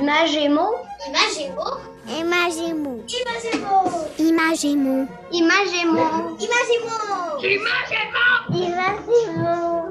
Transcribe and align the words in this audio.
Imagemo. 0.00 0.66
Imagemo. 1.08 1.66
Imagemo. 2.18 2.92
Imagemo. 3.08 3.88
Imagemo. 4.18 5.08
Imagemo. 5.38 6.06
Imagemo. 7.40 8.16
Imagemo. 8.50 9.90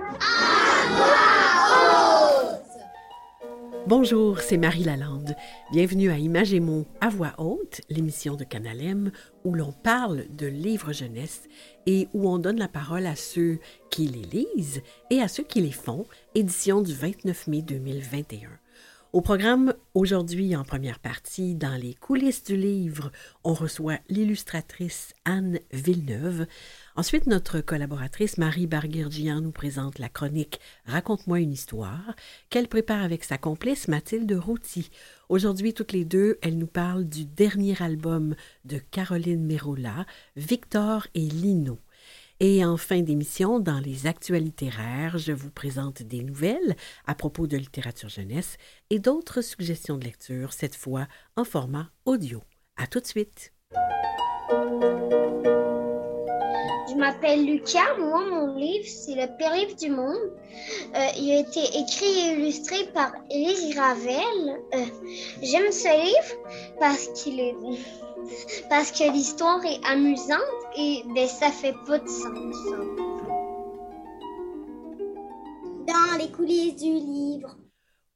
Bonjour, 3.88 4.40
c'est 4.42 4.58
Marie 4.58 4.84
Lalande. 4.84 5.36
Bienvenue 5.72 6.12
à 6.12 6.20
Imagémon 6.20 6.86
à 7.02 7.10
voix 7.10 7.34
haute, 7.40 7.82
l'émission 7.90 8.36
de 8.36 8.44
Canalem 8.44 9.12
où 9.44 9.56
l'on 9.56 9.72
parle 9.72 10.26
de 10.30 10.46
livres 10.46 10.94
jeunesse 10.94 11.44
et 11.88 12.08
où 12.14 12.30
on 12.30 12.38
donne 12.38 12.60
la 12.60 12.68
parole 12.68 13.08
à 13.08 13.16
ceux 13.16 13.58
qui 13.90 14.06
les 14.06 14.22
lisent 14.22 14.84
et 15.10 15.22
à 15.22 15.28
ceux 15.28 15.44
qui 15.44 15.62
les 15.62 15.72
font, 15.72 16.06
édition 16.36 16.82
du 16.82 16.94
29 16.94 17.48
mai 17.48 17.64
2021. 17.64 18.50
Au 19.12 19.22
programme 19.22 19.74
aujourd'hui, 19.96 20.56
en 20.56 20.64
première 20.64 21.00
partie, 21.00 21.56
dans 21.56 21.76
les 21.82 21.96
coulisses 21.96 22.44
du 22.44 22.56
livre, 22.56 23.12
on 23.44 23.56
reçoit 23.56 23.98
l'illustratrice 24.08 25.16
Anne 25.26 25.58
Villeneuve. 25.74 26.46
Ensuite, 26.96 27.26
notre 27.26 27.60
collaboratrice 27.60 28.38
Marie 28.38 28.68
Barguirgian 28.68 29.42
nous 29.42 29.52
présente 29.52 29.98
la 29.98 30.10
chronique 30.10 30.60
Raconte-moi 30.86 31.40
une 31.40 31.54
histoire 31.54 32.14
qu'elle 32.52 32.68
prépare 32.68 33.02
avec 33.02 33.24
sa 33.24 33.40
complice 33.40 33.88
Mathilde 33.88 34.32
Routy. 34.32 34.92
Aujourd'hui, 35.28 35.74
toutes 35.74 35.92
les 35.92 36.06
deux, 36.06 36.38
elles 36.44 36.60
nous 36.60 36.68
parlent 36.68 37.10
du 37.10 37.26
dernier 37.26 37.82
album 37.82 38.36
de 38.66 38.78
Caroline 38.78 39.44
Mérola, 39.44 40.06
Victor 40.36 41.08
et 41.16 41.22
Lino. 41.22 41.80
Et 42.42 42.64
en 42.64 42.78
fin 42.78 43.02
d'émission, 43.02 43.60
dans 43.60 43.80
les 43.80 44.08
actualités 44.08 44.70
rares, 44.70 45.18
je 45.18 45.34
vous 45.34 45.52
présente 45.52 46.04
des 46.04 46.24
nouvelles 46.24 46.78
à 47.06 47.14
propos 47.14 47.48
de 47.48 47.58
littérature 47.58 48.08
jeunesse 48.08 48.56
et 48.90 49.00
d'autres 49.00 49.42
suggestions 49.42 49.98
de 49.98 50.06
lecture, 50.06 50.54
cette 50.54 50.76
fois 50.76 51.08
en 51.36 51.44
format 51.44 51.90
audio. 52.06 52.42
À 52.78 52.88
tout 52.88 53.02
de 53.02 53.08
suite. 53.08 53.52
Je 56.90 56.96
m'appelle 56.96 57.46
Lucas. 57.46 57.98
Moi, 58.00 58.22
mon 58.30 58.56
livre, 58.56 58.86
c'est 58.88 59.14
Le 59.14 59.28
périph' 59.38 59.76
du 59.76 59.90
monde. 59.90 60.32
Euh, 60.96 61.08
il 61.18 61.32
a 61.32 61.40
été 61.40 61.60
écrit 61.78 62.06
et 62.06 62.34
illustré 62.34 62.86
par 62.94 63.12
Élise 63.30 63.78
Ravel. 63.78 64.60
Euh, 64.74 64.86
J'aime 65.44 65.72
ce 65.72 65.88
livre 65.88 66.80
parce 66.80 67.08
qu'il 67.10 67.40
est 67.40 67.56
parce 68.70 68.92
que 68.92 69.12
l'histoire 69.12 69.64
est 69.66 69.80
amusante 69.86 70.40
et 70.78 71.04
ben, 71.14 71.28
ça 71.28 71.52
fait 71.52 71.76
pas 71.86 72.00
de 72.00 72.08
sens. 72.08 72.34
Dans 75.88 76.18
les 76.18 76.32
coulisses 76.32 76.76
du 76.76 76.92
livre. 76.92 77.59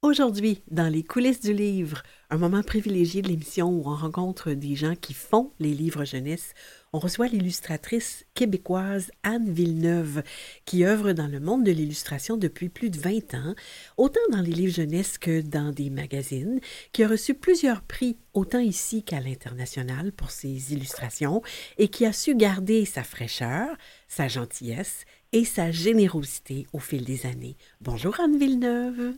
Aujourd'hui, 0.03 0.61
dans 0.69 0.91
les 0.91 1.01
coulisses 1.01 1.39
du 1.39 1.53
livre, 1.53 2.03
un 2.29 2.35
moment 2.35 2.61
privilégié 2.61 3.21
de 3.21 3.29
l'émission 3.29 3.69
où 3.69 3.83
on 3.85 3.95
rencontre 3.95 4.51
des 4.51 4.75
gens 4.75 4.95
qui 4.97 5.13
font 5.13 5.53
les 5.59 5.73
livres 5.73 6.03
jeunesse, 6.03 6.53
on 6.91 6.99
reçoit 6.99 7.29
l'illustratrice 7.29 8.25
québécoise 8.33 9.11
Anne 9.23 9.49
Villeneuve, 9.49 10.21
qui 10.65 10.83
œuvre 10.83 11.13
dans 11.13 11.27
le 11.27 11.39
monde 11.39 11.63
de 11.63 11.71
l'illustration 11.71 12.35
depuis 12.35 12.67
plus 12.67 12.89
de 12.89 12.99
20 12.99 13.33
ans, 13.35 13.55
autant 13.95 14.19
dans 14.29 14.41
les 14.41 14.51
livres 14.51 14.73
jeunesse 14.73 15.17
que 15.17 15.39
dans 15.39 15.71
des 15.71 15.89
magazines, 15.89 16.59
qui 16.91 17.05
a 17.05 17.07
reçu 17.07 17.33
plusieurs 17.33 17.81
prix 17.81 18.17
autant 18.33 18.59
ici 18.59 19.03
qu'à 19.03 19.21
l'international 19.21 20.11
pour 20.11 20.31
ses 20.31 20.73
illustrations 20.73 21.41
et 21.77 21.87
qui 21.87 22.05
a 22.05 22.11
su 22.11 22.35
garder 22.35 22.83
sa 22.83 23.05
fraîcheur, 23.05 23.69
sa 24.09 24.27
gentillesse 24.27 25.05
et 25.31 25.45
sa 25.45 25.71
générosité 25.71 26.67
au 26.73 26.79
fil 26.79 27.05
des 27.05 27.25
années. 27.25 27.55
Bonjour 27.79 28.19
Anne 28.19 28.37
Villeneuve. 28.37 29.13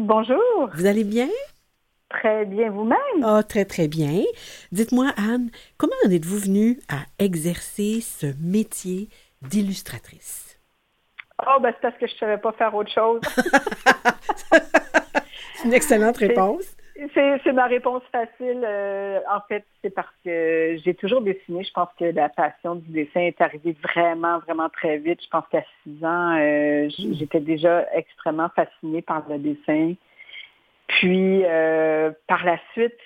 Bonjour. 0.00 0.70
Vous 0.74 0.86
allez 0.86 1.04
bien? 1.04 1.28
Très 2.08 2.46
bien 2.46 2.70
vous-même? 2.70 3.22
Ah, 3.22 3.42
très, 3.42 3.66
très 3.66 3.86
bien. 3.86 4.22
Dites-moi, 4.72 5.12
Anne, 5.16 5.50
comment 5.76 5.92
en 6.06 6.10
êtes-vous 6.10 6.38
venue 6.38 6.80
à 6.88 7.00
exercer 7.18 8.00
ce 8.00 8.26
métier 8.40 9.10
d'illustratrice? 9.42 10.58
Oh, 11.46 11.60
ben 11.60 11.72
c'est 11.74 11.82
parce 11.82 11.98
que 11.98 12.06
je 12.06 12.14
ne 12.14 12.18
savais 12.18 12.38
pas 12.38 12.52
faire 12.52 12.74
autre 12.74 12.90
chose. 12.90 13.20
c'est 15.54 15.64
une 15.64 15.74
excellente 15.74 16.16
réponse. 16.16 16.64
C'est 17.14 17.52
ma 17.52 17.66
réponse 17.66 18.02
facile. 18.12 18.62
Euh, 18.62 19.20
en 19.30 19.40
fait, 19.48 19.64
c'est 19.82 19.94
parce 19.94 20.12
que 20.24 20.76
j'ai 20.84 20.94
toujours 20.94 21.22
dessiné. 21.22 21.64
Je 21.64 21.72
pense 21.72 21.88
que 21.98 22.04
la 22.04 22.28
passion 22.28 22.74
du 22.74 22.90
dessin 22.90 23.20
est 23.20 23.40
arrivée 23.40 23.74
vraiment, 23.82 24.38
vraiment 24.40 24.68
très 24.68 24.98
vite. 24.98 25.20
Je 25.22 25.28
pense 25.28 25.44
qu'à 25.50 25.62
six 25.82 26.04
ans, 26.04 26.36
euh, 26.38 26.88
j'étais 27.18 27.40
déjà 27.40 27.86
extrêmement 27.94 28.50
fascinée 28.54 29.00
par 29.00 29.24
le 29.30 29.38
dessin. 29.38 29.94
Puis, 30.88 31.42
euh, 31.44 32.10
par 32.26 32.44
la 32.44 32.58
suite, 32.72 32.98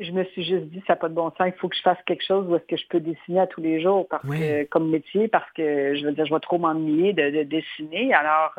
je 0.00 0.10
me 0.10 0.24
suis 0.24 0.42
juste 0.42 0.64
dit, 0.64 0.82
ça 0.86 0.94
n'a 0.94 0.96
pas 0.96 1.08
de 1.08 1.14
bon 1.14 1.30
sens, 1.38 1.46
il 1.46 1.52
faut 1.52 1.68
que 1.68 1.76
je 1.76 1.82
fasse 1.82 1.98
quelque 2.06 2.24
chose 2.24 2.46
où 2.48 2.56
est-ce 2.56 2.66
que 2.66 2.76
je 2.76 2.88
peux 2.88 3.00
dessiner 3.00 3.40
à 3.40 3.46
tous 3.46 3.60
les 3.60 3.80
jours 3.80 4.08
parce 4.08 4.24
Oui. 4.24 4.40
que, 4.40 4.64
comme 4.64 4.90
métier, 4.90 5.28
parce 5.28 5.50
que 5.52 5.94
je 5.94 6.04
veux 6.04 6.12
dire, 6.12 6.26
je 6.26 6.34
vais 6.34 6.40
trop 6.40 6.58
m'ennuyer 6.58 7.12
de, 7.12 7.30
de 7.30 7.42
dessiner. 7.44 8.12
Alors, 8.12 8.54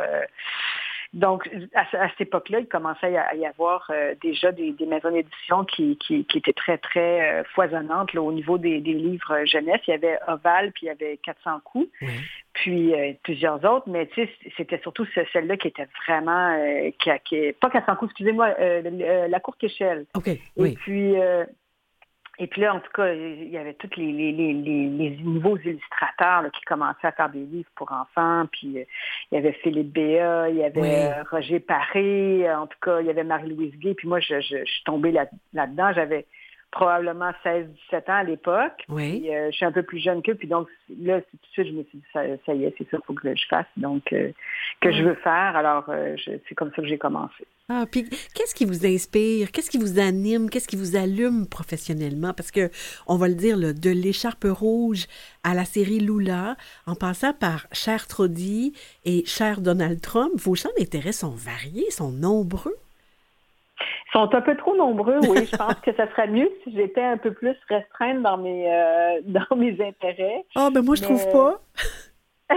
donc, 1.14 1.50
à, 1.74 1.82
à 2.04 2.10
cette 2.10 2.22
époque-là, 2.22 2.60
il 2.60 2.68
commençait 2.68 3.16
à 3.16 3.36
y 3.36 3.46
avoir 3.46 3.90
euh, 3.90 4.14
déjà 4.22 4.52
des, 4.52 4.72
des 4.72 4.86
maisons 4.86 5.12
d'édition 5.12 5.64
qui, 5.66 5.98
qui, 5.98 6.26
qui 6.26 6.38
étaient 6.38 6.54
très, 6.54 6.78
très 6.78 7.40
euh, 7.40 7.44
foisonnantes 7.56 8.14
là, 8.14 8.22
au 8.22 8.32
niveau 8.32 8.58
des, 8.58 8.80
des 8.82 8.94
livres 8.94 9.46
jeunesse. 9.46 9.82
Il 9.88 9.92
y 9.92 9.94
avait 9.94 10.20
Oval, 10.28 10.72
puis 10.74 10.86
il 10.86 10.90
y 10.90 10.92
avait 10.92 11.18
400 11.18 11.62
coups 11.64 11.88
puis 12.54 12.94
euh, 12.94 13.14
plusieurs 13.24 13.64
autres, 13.66 13.88
mais 13.88 14.08
tu 14.08 14.26
sais, 14.26 14.32
c'était 14.58 14.80
surtout 14.80 15.06
ce- 15.14 15.26
celle-là 15.32 15.58
qui 15.58 15.68
était 15.68 15.88
vraiment, 16.08 16.58
qui, 17.00 17.52
pas 17.54 17.70
400 17.70 17.96
coups, 17.98 18.12
excusez-moi, 18.12 18.56
la 18.60 19.40
courte 19.40 19.64
échelle. 19.64 20.06
OK, 20.16 20.28
Et 20.28 20.42
oui. 20.58 20.74
puis, 20.76 21.14
et 22.40 22.48
puis 22.48 22.62
là, 22.62 22.76
en 22.76 22.80
tout 22.80 22.92
cas, 22.94 23.14
il 23.14 23.50
y 23.50 23.58
avait 23.58 23.74
tous 23.74 23.90
les, 23.98 24.12
les, 24.12 24.32
les, 24.32 24.54
les, 24.54 24.88
les 24.90 25.18
nouveaux 25.18 25.58
illustrateurs 25.58 26.44
là, 26.44 26.50
qui 26.52 26.62
commençaient 26.62 27.08
à 27.08 27.12
faire 27.12 27.30
des 27.30 27.40
livres 27.40 27.70
pour 27.76 27.92
enfants. 27.92 28.46
Puis 28.52 28.80
euh, 28.80 28.84
il 29.32 29.36
y 29.36 29.38
avait 29.38 29.54
Philippe 29.54 29.92
Béat, 29.92 30.50
il 30.50 30.58
y 30.58 30.64
avait 30.64 30.82
Oui. 30.82 30.90
euh, 30.94 31.24
Roger 31.32 31.60
Paré, 31.60 32.48
euh, 32.48 32.60
en 32.60 32.68
tout 32.68 32.78
cas, 32.82 33.02
il 33.02 33.08
y 33.08 33.10
avait 33.10 33.24
Marie-Louise 33.24 33.76
Gay. 33.80 33.96
Puis 33.96 34.08
moi, 34.08 34.20
je, 34.20 34.40
je, 34.42 34.58
je 34.66 34.72
suis 34.72 34.84
tombée 34.84 35.12
là- 35.12 35.28
là-dedans. 35.54 35.94
J'avais 35.94 36.26
probablement 36.72 37.32
16-17 37.44 37.66
ans 38.10 38.16
à 38.16 38.24
l'époque. 38.24 38.84
Oui. 38.90 39.20
Puis, 39.20 39.36
euh, 39.36 39.50
je 39.52 39.56
suis 39.56 39.66
un 39.66 39.72
peu 39.72 39.84
plus 39.84 40.00
jeune 40.00 40.22
qu'eux. 40.22 40.36
Puis 40.36 40.48
donc, 40.48 40.68
là, 41.00 41.22
tout 41.22 41.38
de 41.38 41.48
suite, 41.52 41.68
je 41.68 41.74
me 41.74 41.84
suis 41.84 41.98
dit, 42.00 42.04
ça, 42.14 42.22
ça 42.46 42.54
y 42.54 42.66
est, 42.66 42.74
c'est 42.78 42.90
ça 42.90 42.98
qu'il 42.98 43.06
faut 43.06 43.14
que 43.14 43.36
je 43.36 43.46
fasse. 43.48 43.66
Donc, 43.78 44.12
euh, 44.14 44.32
que 44.82 44.92
je 44.92 45.04
veux 45.04 45.16
faire. 45.16 45.56
Alors, 45.56 45.86
euh, 45.90 46.16
c'est 46.26 46.56
comme 46.56 46.72
ça 46.76 46.82
que 46.82 46.88
j'ai 46.88 46.98
commencé. 46.98 47.46
Ah, 47.70 47.86
puis 47.90 48.10
qu'est-ce 48.34 48.56
qui 48.56 48.64
vous 48.64 48.86
inspire? 48.86 49.52
Qu'est-ce 49.52 49.70
qui 49.70 49.78
vous 49.78 50.00
anime? 50.00 50.50
Qu'est-ce 50.50 50.68
qui 50.68 50.78
vous 50.78 50.96
allume 50.96 51.48
professionnellement? 51.48 52.34
Parce 52.34 52.52
que, 52.52 52.70
on 53.08 53.18
va 53.18 53.28
le 53.28 53.36
dire, 53.36 53.58
là, 53.58 53.74
de 53.74 53.90
l'écharpe 53.90 54.46
rouge 54.50 55.06
à 55.44 55.54
la 55.54 55.66
série 55.66 56.00
Lula, 56.00 56.56
en 56.86 56.96
passant 56.96 57.34
par 57.34 57.68
Cher 57.74 58.08
Trody 58.08 58.74
et 59.04 59.26
Cher 59.26 59.60
Donald 59.60 60.00
Trump, 60.00 60.32
vos 60.36 60.56
champs 60.56 60.70
d'intérêt 60.78 61.12
sont 61.12 61.32
variés, 61.32 61.90
sont 61.92 62.12
nombreux. 62.12 62.76
Sont 64.18 64.34
un 64.36 64.42
peu 64.42 64.56
trop 64.58 64.76
nombreux, 64.76 65.20
oui. 65.30 65.46
Je 65.46 65.56
pense 65.56 65.76
que 65.76 65.94
ça 65.94 66.08
serait 66.10 66.28
mieux 66.28 66.50
si 66.64 66.74
j'étais 66.76 67.02
un 67.04 67.18
peu 67.18 67.32
plus 67.34 67.56
restreinte 67.70 68.22
dans 68.24 68.38
mes 68.38 68.66
euh, 68.74 69.22
dans 69.26 69.56
mes 69.56 69.74
intérêts. 69.82 70.44
Ah, 70.56 70.70
ben 70.74 70.82
moi, 70.84 70.96
je 70.96 71.02
Mais- 71.02 71.08
trouve 71.08 71.32
pas. 71.32 71.60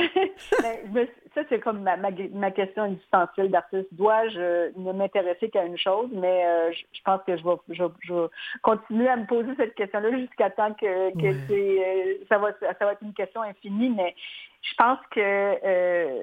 Me- 0.92 1.08
ça, 1.34 1.42
c'est 1.48 1.58
comme 1.60 1.82
ma, 1.82 1.96
ma, 1.96 2.10
ma 2.32 2.50
question 2.52 2.84
existentielle 2.86 3.50
d'artiste. 3.50 3.88
Dois-je 3.92 4.38
euh, 4.38 4.70
ne 4.76 4.92
m'intéresser 4.92 5.48
qu'à 5.50 5.64
une 5.64 5.76
chose? 5.76 6.08
Mais 6.12 6.44
euh, 6.46 6.72
je, 6.72 6.82
je 6.92 7.02
pense 7.04 7.20
que 7.26 7.36
je 7.36 7.42
vais, 7.44 7.56
je, 7.70 7.82
vais- 7.82 7.90
je 8.02 8.14
vais 8.14 8.26
continuer 8.62 9.08
à 9.08 9.16
me 9.16 9.26
poser 9.26 9.50
cette 9.56 9.74
question-là 9.74 10.16
jusqu'à 10.18 10.50
temps 10.50 10.72
que, 10.74 11.10
que 11.12 11.22
Ouais. 11.22 11.36
c'est, 11.48 11.84
euh, 11.86 12.24
ça, 12.28 12.38
va, 12.38 12.52
ça 12.60 12.84
va 12.84 12.92
être 12.92 13.02
une 13.02 13.14
question 13.14 13.42
infinie. 13.42 13.90
Mais 13.90 14.14
je 14.62 14.74
pense 14.78 14.98
que 15.10 15.20
euh, 15.20 16.22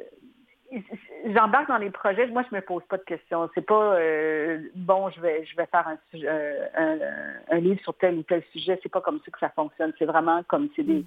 j'embarque 1.33 1.67
dans 1.69 1.77
les 1.77 1.89
projets. 1.89 2.27
Moi, 2.27 2.43
je 2.49 2.55
me 2.55 2.61
pose 2.61 2.83
pas 2.89 2.97
de 2.97 3.03
questions. 3.03 3.49
C'est 3.55 3.65
pas 3.65 3.95
euh, 3.95 4.59
bon, 4.75 5.09
je 5.09 5.21
vais, 5.21 5.45
je 5.45 5.55
vais 5.55 5.65
faire 5.67 5.87
un, 5.87 5.97
sujet- 6.11 6.27
euh, 6.27 6.67
un, 6.75 7.55
un 7.55 7.59
livre 7.59 7.81
sur 7.81 7.93
tel 7.95 8.15
ou 8.15 8.23
tel 8.23 8.43
sujet. 8.51 8.79
C'est 8.83 8.91
pas 8.91 9.01
comme 9.01 9.19
ça 9.25 9.31
que 9.31 9.39
ça 9.39 9.49
fonctionne. 9.49 9.93
C'est 9.97 10.05
vraiment 10.05 10.43
comme 10.43 10.69
c'est 10.75 10.83
des 10.83 11.03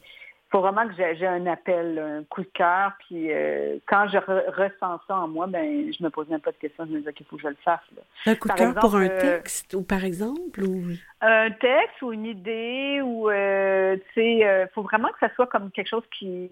faut 0.53 0.63
vraiment 0.63 0.85
que 0.89 0.95
j'ai 0.97 1.27
un 1.29 1.47
appel, 1.47 1.97
un 1.97 2.25
coup 2.25 2.41
de 2.41 2.49
cœur. 2.53 2.91
Puis 3.07 3.31
euh, 3.33 3.77
quand 3.87 4.09
je 4.09 4.19
re- 4.19 4.51
ressens 4.51 5.01
ça 5.07 5.17
en 5.17 5.29
moi, 5.29 5.47
ben 5.47 5.93
je 5.93 6.03
me 6.03 6.11
pose 6.11 6.27
même 6.29 6.41
pas 6.41 6.51
de 6.51 6.57
questions. 6.57 6.85
Je 6.87 6.91
me 6.93 7.01
dis 7.03 7.13
qu'il 7.15 7.25
faut 7.27 7.37
que 7.37 7.43
je 7.43 7.49
le 7.49 7.57
fasse. 7.65 7.79
là. 7.95 8.03
Un 8.27 8.35
coup 8.35 8.49
de 8.49 8.55
cœur 8.55 8.75
pour 8.75 8.97
un 8.97 9.07
euh, 9.07 9.21
texte, 9.21 9.75
ou 9.75 9.83
par 9.85 10.05
exemple? 10.05 10.61
Ou... 10.65 10.87
Un 11.21 11.53
texte 11.53 12.03
ou 12.03 12.13
une 12.13 12.27
idée 12.27 13.01
ou 13.01 13.31
euh, 13.31 13.97
tu 13.97 14.21
sais, 14.21 14.45
euh, 14.45 14.67
faut 14.75 14.83
vraiment 14.83 15.11
que 15.11 15.21
ça 15.21 15.33
soit 15.37 15.47
comme 15.47 15.71
quelque 15.71 15.89
chose 15.91 16.03
qui 16.19 16.51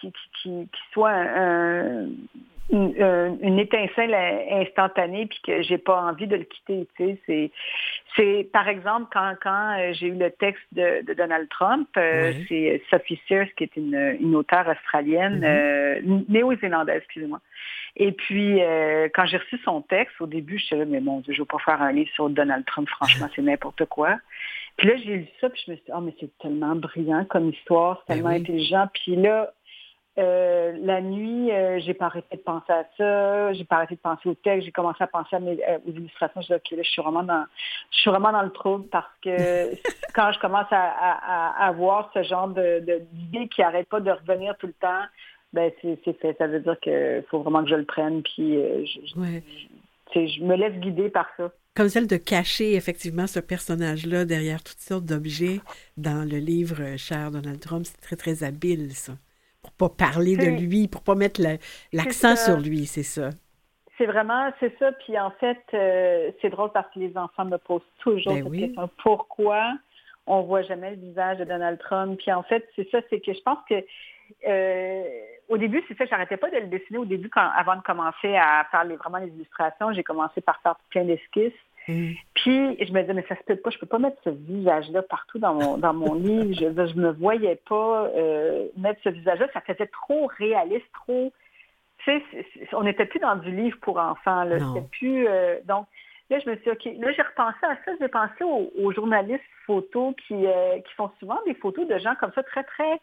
qui, 0.00 0.12
qui, 0.12 0.30
qui, 0.42 0.68
qui 0.72 0.80
soit 0.92 1.10
un, 1.10 2.06
une, 2.72 3.58
étincelle 3.58 4.14
instantanée 4.50 5.26
puis 5.26 5.40
que 5.44 5.62
j'ai 5.62 5.78
pas 5.78 6.00
envie 6.02 6.26
de 6.26 6.36
le 6.36 6.44
quitter. 6.44 6.88
Tu 6.96 7.04
sais, 7.04 7.18
c'est, 7.26 7.50
c'est 8.16 8.48
par 8.52 8.68
exemple 8.68 9.08
quand 9.12 9.34
quand 9.42 9.78
euh, 9.78 9.92
j'ai 9.92 10.08
eu 10.08 10.14
le 10.14 10.30
texte 10.30 10.62
de, 10.72 11.02
Donald 11.14 11.48
Trump, 11.48 11.88
euh, 11.96 12.32
c'est 12.48 12.82
Sophie 12.90 13.20
Sears 13.28 13.48
qui 13.56 13.64
est 13.64 13.76
une, 13.76 14.16
une 14.20 14.34
auteure 14.34 14.68
australienne, 14.68 15.40
mm-hmm. 15.40 16.24
néo-zélandaise, 16.28 17.02
excusez-moi. 17.04 17.40
Et 17.96 18.12
puis 18.12 18.60
quand 19.14 19.26
j'ai 19.26 19.38
reçu 19.38 19.58
son 19.64 19.82
texte, 19.82 20.20
au 20.20 20.26
début, 20.26 20.58
je 20.58 20.74
me 20.74 20.84
disais 20.84 20.90
mais 20.90 21.00
mon 21.00 21.20
Dieu, 21.20 21.34
je 21.34 21.40
veux 21.40 21.46
pas 21.46 21.58
faire 21.58 21.82
un 21.82 21.92
livre 21.92 22.10
sur 22.14 22.30
Donald 22.30 22.64
Trump. 22.64 22.88
Franchement, 22.88 23.28
c'est 23.34 23.42
n'importe 23.42 23.84
quoi. 23.86 24.18
Puis 24.80 24.88
là, 24.88 24.96
j'ai 24.96 25.16
lu 25.16 25.26
ça, 25.40 25.50
puis 25.50 25.62
je 25.66 25.70
me 25.70 25.76
suis 25.76 25.84
dit, 25.84 25.92
oh, 25.94 26.00
mais 26.00 26.14
c'est 26.18 26.38
tellement 26.38 26.74
brillant 26.74 27.26
comme 27.26 27.50
histoire, 27.50 28.02
c'est 28.06 28.14
ben 28.14 28.22
tellement 28.22 28.36
intelligent. 28.40 28.88
Puis 28.94 29.14
là, 29.14 29.52
euh, 30.18 30.76
la 30.82 31.00
nuit, 31.00 31.52
euh, 31.52 31.78
j'ai 31.80 31.94
pas 31.94 32.06
arrêté 32.06 32.36
de 32.36 32.42
penser 32.42 32.72
à 32.72 32.84
ça, 32.98 33.52
j'ai 33.52 33.64
pas 33.64 33.76
arrêté 33.76 33.94
de 33.94 34.00
penser 34.00 34.28
au 34.28 34.34
texte, 34.34 34.66
j'ai 34.66 34.72
commencé 34.72 35.02
à 35.02 35.06
penser 35.06 35.36
à 35.36 35.40
mes, 35.40 35.58
euh, 35.68 35.78
aux 35.86 35.92
illustrations. 35.92 36.40
Je 36.40 36.54
je 36.76 36.82
suis 36.82 37.00
vraiment 37.00 37.22
dans, 37.22 37.44
je 37.92 37.98
suis 37.98 38.10
vraiment 38.10 38.32
dans 38.32 38.42
le 38.42 38.50
trouble 38.50 38.88
parce 38.88 39.10
que 39.22 39.70
quand 40.14 40.32
je 40.32 40.40
commence 40.40 40.66
à, 40.72 41.64
avoir 41.64 42.10
ce 42.12 42.24
genre 42.24 42.48
de, 42.48 42.82
d'idées 43.12 43.48
qui 43.48 43.60
n'arrêtent 43.60 43.88
pas 43.88 44.00
de 44.00 44.10
revenir 44.10 44.56
tout 44.58 44.66
le 44.66 44.72
temps, 44.74 45.02
ben 45.52 45.70
c'est, 45.80 45.96
fait. 46.18 46.36
Ça 46.38 46.48
veut 46.48 46.60
dire 46.60 46.78
qu'il 46.80 47.24
faut 47.30 47.40
vraiment 47.40 47.62
que 47.62 47.70
je 47.70 47.76
le 47.76 47.84
prenne, 47.84 48.22
puis 48.22 48.54
je, 48.54 49.00
je 50.14 50.44
me 50.44 50.56
laisse 50.56 50.74
guider 50.80 51.08
par 51.08 51.28
ça. 51.36 51.52
Comme 51.76 51.88
celle 51.88 52.08
de 52.08 52.16
cacher 52.16 52.74
effectivement 52.74 53.28
ce 53.28 53.38
personnage-là 53.38 54.24
derrière 54.24 54.62
toutes 54.62 54.80
sortes 54.80 55.04
d'objets 55.04 55.60
dans 55.96 56.28
le 56.28 56.38
livre 56.38 56.96
Cher 56.96 57.30
Donald 57.30 57.60
Trump, 57.60 57.86
c'est 57.86 58.00
très 58.00 58.16
très 58.16 58.42
habile 58.42 58.90
ça 58.92 59.12
pas 59.80 59.88
parler 59.88 60.36
de 60.36 60.60
lui, 60.60 60.88
pour 60.88 61.02
pas 61.02 61.14
mettre 61.14 61.40
l'accent 61.92 62.36
sur 62.36 62.58
lui, 62.58 62.84
c'est 62.84 63.02
ça. 63.02 63.30
C'est 63.96 64.06
vraiment, 64.06 64.50
c'est 64.60 64.76
ça. 64.78 64.92
Puis 64.92 65.18
en 65.18 65.30
fait, 65.32 65.62
euh, 65.74 66.30
c'est 66.40 66.50
drôle 66.50 66.70
parce 66.72 66.86
que 66.92 66.98
les 66.98 67.16
enfants 67.16 67.44
me 67.44 67.56
posent 67.56 67.82
toujours 67.98 68.34
ben 68.34 68.44
cette 68.44 68.52
question. 68.52 68.90
Pourquoi 69.02 69.72
on 70.26 70.42
voit 70.42 70.62
jamais 70.62 70.90
le 70.90 70.96
visage 70.96 71.38
de 71.38 71.44
Donald 71.44 71.78
Trump? 71.78 72.18
Puis 72.18 72.32
en 72.32 72.42
fait, 72.42 72.66
c'est 72.76 72.88
ça, 72.90 73.00
c'est 73.10 73.20
que 73.20 73.32
je 73.32 73.40
pense 73.40 73.58
que 73.68 73.82
euh, 74.46 75.02
au 75.48 75.58
début, 75.58 75.82
c'est 75.88 75.96
ça, 75.98 76.04
j'arrêtais 76.06 76.36
pas 76.36 76.50
de 76.50 76.56
le 76.56 76.66
dessiner 76.66 76.98
au 76.98 77.04
début 77.04 77.28
quand, 77.28 77.48
avant 77.56 77.76
de 77.76 77.82
commencer 77.82 78.36
à 78.36 78.66
faire 78.70 78.86
vraiment 78.86 79.18
les 79.18 79.28
illustrations. 79.28 79.92
J'ai 79.92 80.04
commencé 80.04 80.40
par 80.40 80.60
faire 80.62 80.76
plein 80.90 81.04
d'esquisses. 81.04 81.52
Mm. 81.88 82.12
Puis 82.34 82.76
je 82.84 82.92
me 82.92 83.00
disais, 83.00 83.14
mais 83.14 83.24
ça 83.28 83.36
se 83.36 83.42
peut 83.44 83.56
pas, 83.56 83.70
je 83.70 83.78
peux 83.78 83.86
pas 83.86 83.98
mettre 83.98 84.18
ce 84.24 84.30
visage-là 84.30 85.02
partout 85.02 85.38
dans 85.38 85.54
mon, 85.54 85.78
dans 85.78 85.94
mon 85.94 86.14
livre. 86.14 86.54
Je, 86.54 86.86
je 86.86 86.96
me 86.96 87.10
voyais 87.12 87.60
pas 87.68 88.10
euh, 88.14 88.66
mettre 88.76 89.00
ce 89.02 89.08
visage-là. 89.08 89.48
Ça 89.52 89.60
faisait 89.60 89.86
trop 89.86 90.30
réaliste, 90.38 90.90
trop. 90.92 91.32
Tu 92.04 92.10
sais, 92.10 92.68
on 92.72 92.82
n'était 92.82 93.06
plus 93.06 93.20
dans 93.20 93.36
du 93.36 93.50
livre 93.50 93.78
pour 93.80 93.98
enfants. 93.98 94.44
Là. 94.44 94.58
C'était 94.58 94.86
plus. 94.90 95.26
Euh, 95.28 95.58
donc, 95.64 95.86
là, 96.30 96.38
je 96.38 96.48
me 96.48 96.56
suis 96.56 96.64
dit, 96.64 96.70
OK, 96.70 96.84
là, 96.98 97.12
j'ai 97.12 97.22
repensé 97.22 97.58
à 97.62 97.76
ça. 97.84 97.92
J'ai 98.00 98.08
pensé 98.08 98.44
aux, 98.44 98.92
journalistes 98.92 99.42
photos 99.66 100.14
qui, 100.26 100.46
euh, 100.46 100.78
qui 100.78 100.94
font 100.94 101.10
souvent 101.18 101.38
des 101.46 101.54
photos 101.54 101.86
de 101.86 101.98
gens 101.98 102.14
comme 102.18 102.32
ça, 102.34 102.42
très, 102.42 102.64
très. 102.64 103.00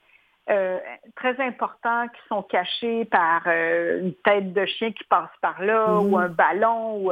très 1.16 1.40
importants 1.44 2.08
qui 2.08 2.22
sont 2.30 2.42
cachés 2.42 3.04
par 3.06 3.46
une 3.48 4.14
tête 4.24 4.54
de 4.54 4.66
chien 4.66 4.94
qui 4.94 5.04
passe 5.04 5.30
par 5.42 5.62
là 5.62 6.00
ou 6.00 6.18
mm. 6.18 6.22
un 6.22 6.30
ballon 6.30 6.98
ou 7.04 7.12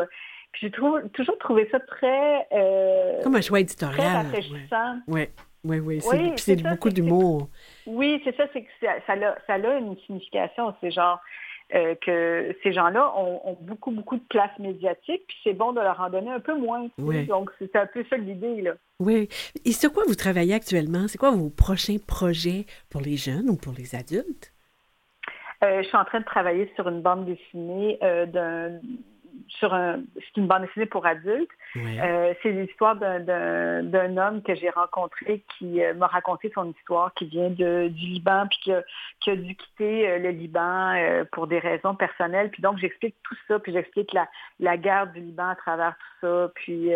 j'ai 0.59 0.71
toujours 0.71 1.37
trouvé 1.39 1.67
ça 1.71 1.79
très. 1.79 2.47
Euh, 2.53 3.21
Comme 3.23 3.35
un 3.35 3.41
choix 3.41 3.59
éditorial. 3.59 3.97
Très 3.97 4.13
rafraîchissant. 4.13 4.99
Oui, 5.07 5.27
oui, 5.63 5.79
oui. 5.79 6.01
C'est 6.37 6.61
beaucoup 6.61 6.89
d'humour. 6.89 7.49
Oui, 7.85 8.21
c'est 8.23 8.35
ça, 8.35 8.45
c'est 8.53 8.63
que 8.63 8.69
ça, 8.81 9.13
a, 9.13 9.35
ça 9.47 9.53
a 9.53 9.77
une 9.77 9.97
signification. 10.05 10.73
C'est 10.81 10.91
genre. 10.91 11.19
Euh, 11.73 11.95
que 11.95 12.55
ces 12.61 12.73
gens-là 12.73 13.11
ont, 13.17 13.57
beaucoup, 13.59 13.89
beaucoup 13.89 14.17
de 14.17 14.23
place 14.29 14.51
médiatique, 14.59 15.23
puis 15.27 15.35
c'est 15.43 15.53
bon 15.53 15.73
de 15.73 15.81
leur 15.81 15.99
en 15.99 16.11
donner 16.11 16.29
un 16.29 16.39
peu 16.39 16.55
moins. 16.55 16.89
Donc, 16.99 17.49
c'est 17.57 17.75
un 17.75 17.87
peu 17.87 18.05
ça 18.07 18.17
l'idée. 18.17 18.61
là. 18.61 18.73
Oui. 18.99 19.27
Et 19.65 19.71
sur 19.71 19.91
quoi 19.91 20.03
vous 20.07 20.13
travaillez 20.13 20.53
actuellement? 20.53 21.07
C'est 21.07 21.17
quoi 21.17 21.31
vos 21.31 21.49
prochains 21.49 21.97
projets 22.05 22.67
pour 22.91 23.01
les 23.01 23.17
jeunes 23.17 23.49
ou 23.49 23.55
pour 23.55 23.73
les 23.73 23.95
adultes? 23.95 24.53
Euh, 25.63 25.81
je 25.81 25.87
suis 25.87 25.97
en 25.97 26.05
train 26.05 26.19
de 26.19 26.25
travailler 26.25 26.71
sur 26.75 26.87
une 26.87 27.01
bande 27.01 27.25
dessinée 27.25 27.97
d'un 28.27 28.79
sur 29.47 29.73
un, 29.73 30.01
c'est 30.15 30.37
une 30.37 30.47
bande 30.47 30.63
dessinée 30.63 30.85
pour 30.85 31.05
adultes. 31.05 31.49
Euh, 31.75 32.33
c'est 32.41 32.51
l'histoire 32.51 32.95
d'un 32.95 34.17
homme 34.17 34.41
que 34.43 34.55
j'ai 34.55 34.69
rencontré 34.69 35.43
qui 35.57 35.83
euh, 35.83 35.93
m'a 35.93 36.07
raconté 36.07 36.51
son 36.55 36.71
histoire, 36.71 37.13
qui 37.15 37.25
vient 37.25 37.49
de, 37.49 37.89
du 37.89 38.05
Liban, 38.05 38.47
puis 38.49 38.59
qui 39.19 39.29
a, 39.31 39.35
dû 39.35 39.55
quitter 39.55 40.09
euh, 40.09 40.19
le 40.19 40.29
Liban 40.29 40.93
pour 41.31 41.47
des 41.47 41.59
raisons 41.59 41.95
personnelles. 41.95 42.49
Puis 42.51 42.61
donc, 42.61 42.77
j'explique 42.77 43.15
tout 43.23 43.35
ça, 43.47 43.59
puis 43.59 43.73
j'explique 43.73 44.13
la, 44.13 44.27
la 44.59 44.77
guerre 44.77 45.07
du 45.07 45.19
Liban 45.19 45.49
à 45.49 45.55
travers 45.55 45.95
tout 45.97 46.27
ça, 46.27 46.51
puis 46.55 46.91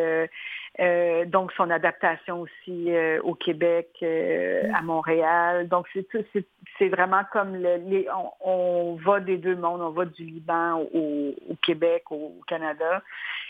donc 1.27 1.51
son 1.53 1.69
adaptation 1.69 2.41
aussi 2.41 2.91
au 3.23 3.33
Québec, 3.35 3.89
mm. 4.01 4.75
à 4.75 4.81
Montréal. 4.81 5.67
Donc, 5.67 5.87
c'est 6.77 6.89
vraiment 6.89 7.21
comme 7.31 7.55
le, 7.55 7.77
les, 7.87 8.07
on, 8.41 8.95
va 8.95 9.19
des 9.19 9.37
deux 9.37 9.55
mondes, 9.55 9.81
on 9.81 9.89
va 9.89 10.05
du 10.05 10.23
Liban 10.23 10.81
au, 10.93 11.35
au 11.49 11.55
Québec, 11.61 12.03
au, 12.11 12.33
Canada. 12.47 13.03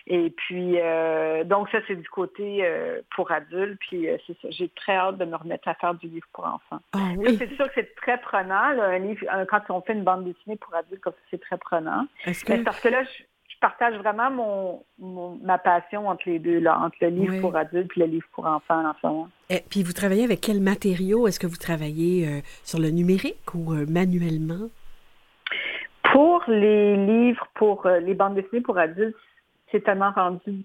Et 0.07 0.31
puis, 0.31 0.80
euh, 0.80 1.44
donc 1.44 1.69
ça, 1.69 1.80
c'est 1.88 1.95
du 1.95 2.10
côté 2.10 2.60
euh, 2.62 3.01
pour 3.16 3.31
adultes. 3.31 3.80
Puis, 3.80 4.10
euh, 4.10 4.18
c'est 4.25 4.36
ça, 4.42 4.48
j'ai 4.50 4.69
très 4.69 4.95
hâte 4.95 5.18
de 5.18 5.25
me 5.25 5.36
remettre 5.36 5.68
à 5.68 5.75
faire 5.75 5.94
du 5.94 6.07
livre 6.07 6.27
pour 6.33 6.45
enfants. 6.45 6.81
Ah 6.94 7.12
c'est 7.24 7.54
sûr 7.56 7.68
que 7.68 7.74
c'est 7.75 7.95
très 7.95 8.19
prenant. 8.19 8.56
un 8.56 8.98
livre, 8.98 9.25
quand 9.50 9.62
on 9.69 9.81
fait 9.81 9.94
une 9.94 10.04
bande 10.04 10.24
dessinée 10.25 10.56
pour 10.56 10.74
adultes, 10.74 11.01
comme 11.01 11.13
c'est 11.30 11.42
très 11.42 11.57
prenant. 11.57 12.07
Parce 12.25 12.44
que 12.44 12.89
là, 12.89 13.04
je, 13.04 13.24
partage 13.60 13.96
vraiment 13.96 14.84
mon, 15.00 15.38
ma 15.42 15.58
passion 15.58 16.08
entre 16.08 16.24
les 16.28 16.40
deux, 16.40 16.60
là, 16.60 16.80
entre 16.80 16.98
le 17.02 17.10
livre 17.10 17.42
pour 17.42 17.56
adultes 17.56 17.92
et 17.96 18.00
le 18.02 18.06
livre 18.06 18.28
pour 18.34 18.46
enfants 18.46 18.86
en 18.86 18.94
ce 19.02 19.08
moment. 19.08 19.30
Et 19.50 19.64
puis, 19.70 19.84
vous 19.84 19.94
travaillez 19.94 20.24
avec 20.24 20.42
quel 20.42 20.62
matériau? 20.62 21.28
Est-ce 21.28 21.40
que 21.40 21.48
vous 21.48 21.58
travaillez 21.58 22.44
sur 22.64 22.80
le 22.80 22.90
numérique 22.90 23.54
ou 23.54 23.74
manuellement? 23.88 24.70
Pour 26.12 26.44
les 26.48 26.96
livres, 26.96 27.48
pour 27.54 27.86
euh, 27.86 28.00
les 28.00 28.16
bandes 28.16 28.36
dessinées 28.36 28.62
pour 28.62 28.78
adultes, 28.78 29.16
c'est 29.72 29.84
tellement 29.84 30.12
rendu, 30.12 30.64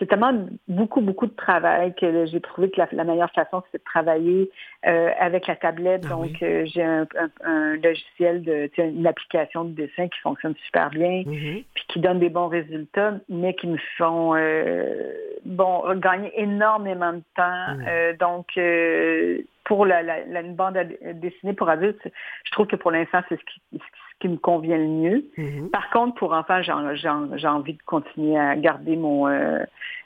c'est 0.00 0.06
tellement 0.06 0.46
beaucoup, 0.66 1.02
beaucoup 1.02 1.26
de 1.26 1.34
travail 1.34 1.94
que 1.94 2.24
j'ai 2.26 2.40
trouvé 2.40 2.70
que 2.70 2.80
la, 2.90 3.04
meilleure 3.04 3.30
façon, 3.32 3.62
c'est 3.70 3.78
de 3.78 3.84
travailler 3.84 4.50
euh, 4.86 5.10
avec 5.20 5.46
la 5.46 5.56
tablette. 5.56 6.04
Ah 6.06 6.14
Donc, 6.14 6.42
euh, 6.42 6.64
j'ai 6.64 6.82
un, 6.82 7.06
logiciel, 7.76 8.42
de, 8.42 8.70
une 8.78 9.06
application 9.06 9.64
de 9.64 9.72
dessin 9.72 10.08
qui 10.08 10.18
fonctionne 10.20 10.54
super 10.64 10.88
bien, 10.88 11.22
mm-hmm. 11.22 11.64
puis 11.74 11.84
qui 11.88 12.00
donne 12.00 12.18
des 12.18 12.30
bons 12.30 12.48
résultats, 12.48 13.14
mais 13.28 13.54
qui 13.54 13.66
me 13.66 13.78
font 13.98 14.34
bon 15.44 15.94
gagner 15.96 16.32
énormément 16.40 17.12
de 17.12 17.22
temps. 17.36 17.74
Mm. 17.76 18.16
donc, 18.18 18.58
pour 19.64 19.84
la, 19.84 20.02
la, 20.02 20.40
une 20.40 20.54
bande 20.54 20.78
dessinée 21.14 21.52
pour 21.52 21.68
adultes, 21.68 22.00
je 22.44 22.50
trouve 22.52 22.66
que 22.66 22.76
pour 22.76 22.90
l'instant, 22.90 23.20
c'est 23.28 23.38
ce 23.38 23.44
qui, 23.44 23.60
qui 23.78 23.99
me 24.28 24.36
convient 24.36 24.76
le 24.76 24.88
mieux. 24.88 25.24
Mm-hmm. 25.38 25.70
Par 25.70 25.90
contre, 25.90 26.14
pour 26.16 26.32
enfants, 26.32 26.62
j'ai 26.62 27.48
envie 27.48 27.74
de 27.74 27.82
continuer 27.86 28.38
à 28.38 28.56
garder 28.56 28.96
mon 28.96 29.28
euh, 29.28 29.64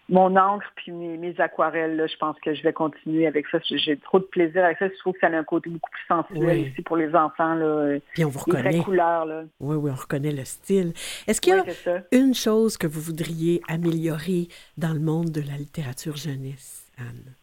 mon 0.08 0.36
encre 0.36 0.66
puis 0.76 0.92
mes, 0.92 1.34
aquarelles. 1.40 1.96
Là, 1.96 2.06
je 2.06 2.16
pense 2.16 2.36
que 2.40 2.54
je 2.54 2.62
vais 2.62 2.72
continuer 2.72 3.26
avec 3.26 3.46
ça. 3.48 3.58
J'ai 3.70 3.96
trop 3.96 4.18
de 4.18 4.24
plaisir 4.24 4.64
avec 4.64 4.78
ça. 4.78 4.88
Je 4.88 4.98
trouve 4.98 5.14
que 5.14 5.20
ça 5.20 5.28
a 5.28 5.30
un 5.30 5.44
côté 5.44 5.70
beaucoup 5.70 5.90
plus 5.90 6.06
sensuel 6.06 6.68
aussi 6.68 6.82
pour 6.82 6.96
les 6.96 7.14
enfants. 7.14 7.54
Là. 7.54 7.98
Puis 8.12 8.24
on 8.24 8.28
vous 8.28 8.38
reconnaît. 8.38 8.80
couleurs. 8.80 9.26
Là. 9.26 9.44
Oui, 9.60 9.76
oui, 9.76 9.90
on 9.90 10.00
reconnaît 10.00 10.32
le 10.32 10.44
style. 10.44 10.92
Est-ce 11.26 11.40
qu'il 11.40 11.54
y 11.54 11.58
a 11.58 12.02
une 12.12 12.34
chose 12.34 12.76
que 12.76 12.86
vous 12.86 13.00
voudriez 13.00 13.62
améliorer 13.68 14.48
dans 14.76 14.92
le 14.92 15.00
monde 15.00 15.30
de 15.30 15.40
la 15.40 15.56
littérature 15.56 16.16
jeunesse, 16.16 16.92
Anne? 16.98 17.34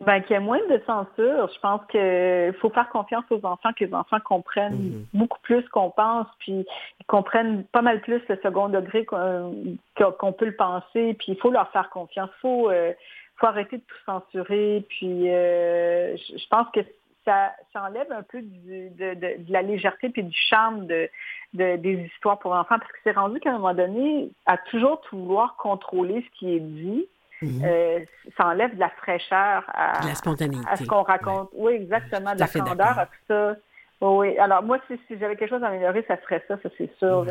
Ben, 0.00 0.22
qu'il 0.22 0.32
y 0.32 0.36
ait 0.36 0.40
moins 0.40 0.66
de 0.66 0.80
censure. 0.86 1.50
Je 1.52 1.60
pense 1.60 1.82
qu'il 1.90 2.54
faut 2.58 2.70
faire 2.70 2.88
confiance 2.88 3.24
aux 3.28 3.44
enfants, 3.44 3.70
que 3.76 3.84
les 3.84 3.92
enfants 3.92 4.20
comprennent 4.24 4.72
mhm. 4.72 5.06
beaucoup 5.12 5.40
plus 5.42 5.62
qu'on 5.68 5.90
pense, 5.90 6.26
puis 6.38 6.64
ils 7.00 7.06
comprennent 7.06 7.64
pas 7.64 7.82
mal 7.82 8.00
plus 8.00 8.22
le 8.28 8.38
second 8.42 8.70
degré 8.70 9.04
qu'on 9.04 10.32
peut 10.32 10.46
le 10.46 10.56
penser, 10.56 11.14
puis 11.18 11.32
il 11.32 11.36
faut 11.36 11.50
leur 11.50 11.70
faire 11.72 11.90
confiance. 11.90 12.30
Il 12.38 12.40
faut, 12.40 12.70
euh, 12.70 12.94
faut 13.36 13.46
arrêter 13.46 13.76
de 13.76 13.82
tout 13.82 13.96
censurer, 14.06 14.86
puis 14.88 15.30
euh, 15.30 16.16
je 16.16 16.48
pense 16.48 16.68
que 16.72 16.80
ça, 17.26 17.52
ça 17.74 17.82
enlève 17.82 18.10
un 18.10 18.22
peu 18.22 18.40
de, 18.40 19.14
de, 19.14 19.52
la 19.52 19.60
légèreté 19.60 20.08
puis 20.08 20.22
du 20.22 20.36
charme 20.48 20.86
de, 20.86 21.10
des 21.52 22.10
histoires 22.14 22.38
pour 22.38 22.52
enfants, 22.52 22.78
parce 22.78 22.90
que 22.90 22.98
c'est 23.04 23.12
rendu 23.12 23.38
qu'à 23.38 23.50
un 23.50 23.58
moment 23.58 23.74
donné, 23.74 24.30
à 24.46 24.56
toujours 24.56 25.02
tout 25.02 25.18
vouloir 25.18 25.56
contrôler 25.56 26.24
ce 26.24 26.38
qui 26.38 26.54
est 26.54 26.60
dit, 26.60 27.06
Mhm. 27.42 27.62
Euh, 27.64 28.00
ça 28.36 28.48
enlève 28.48 28.74
de 28.74 28.80
la 28.80 28.90
fraîcheur 28.90 29.64
à, 29.68 30.00
la 30.06 30.14
spontanéité. 30.14 30.66
à 30.70 30.76
ce 30.76 30.84
qu'on 30.84 31.02
raconte. 31.02 31.48
Oui, 31.54 31.72
exactement, 31.72 32.34
de 32.34 32.40
la 32.40 32.48
candeur 32.48 32.98
à 32.98 33.06
tout 33.06 33.12
ça. 33.28 33.56
Oui, 34.02 34.36
alors 34.38 34.62
moi, 34.62 34.78
si, 34.88 34.98
j'avais 35.10 35.36
quelque 35.36 35.50
chose 35.50 35.62
à 35.62 35.68
améliorer, 35.68 36.04
ça 36.08 36.20
serait 36.22 36.42
ça, 36.48 36.56
ça 36.62 36.68
c'est 36.76 36.90
sûr. 36.98 37.26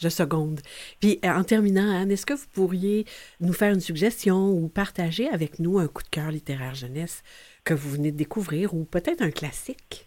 Je 0.00 0.08
seconde. 0.08 0.60
Puis 1.00 1.18
euh, 1.24 1.28
en 1.28 1.42
terminant, 1.42 1.90
Anne, 1.90 2.12
est-ce 2.12 2.24
que 2.24 2.34
vous 2.34 2.46
pourriez 2.54 3.04
nous 3.40 3.52
faire 3.52 3.72
une 3.72 3.80
suggestion 3.80 4.48
ou 4.50 4.68
partager 4.68 5.28
avec 5.28 5.58
nous 5.58 5.78
un 5.80 5.88
coup 5.88 6.04
de 6.04 6.08
cœur 6.08 6.30
littéraire 6.30 6.76
jeunesse 6.76 7.24
que 7.64 7.74
vous 7.74 7.90
venez 7.90 8.12
de 8.12 8.16
découvrir 8.16 8.74
ou 8.74 8.84
peut-être 8.84 9.22
un 9.22 9.32
classique? 9.32 10.06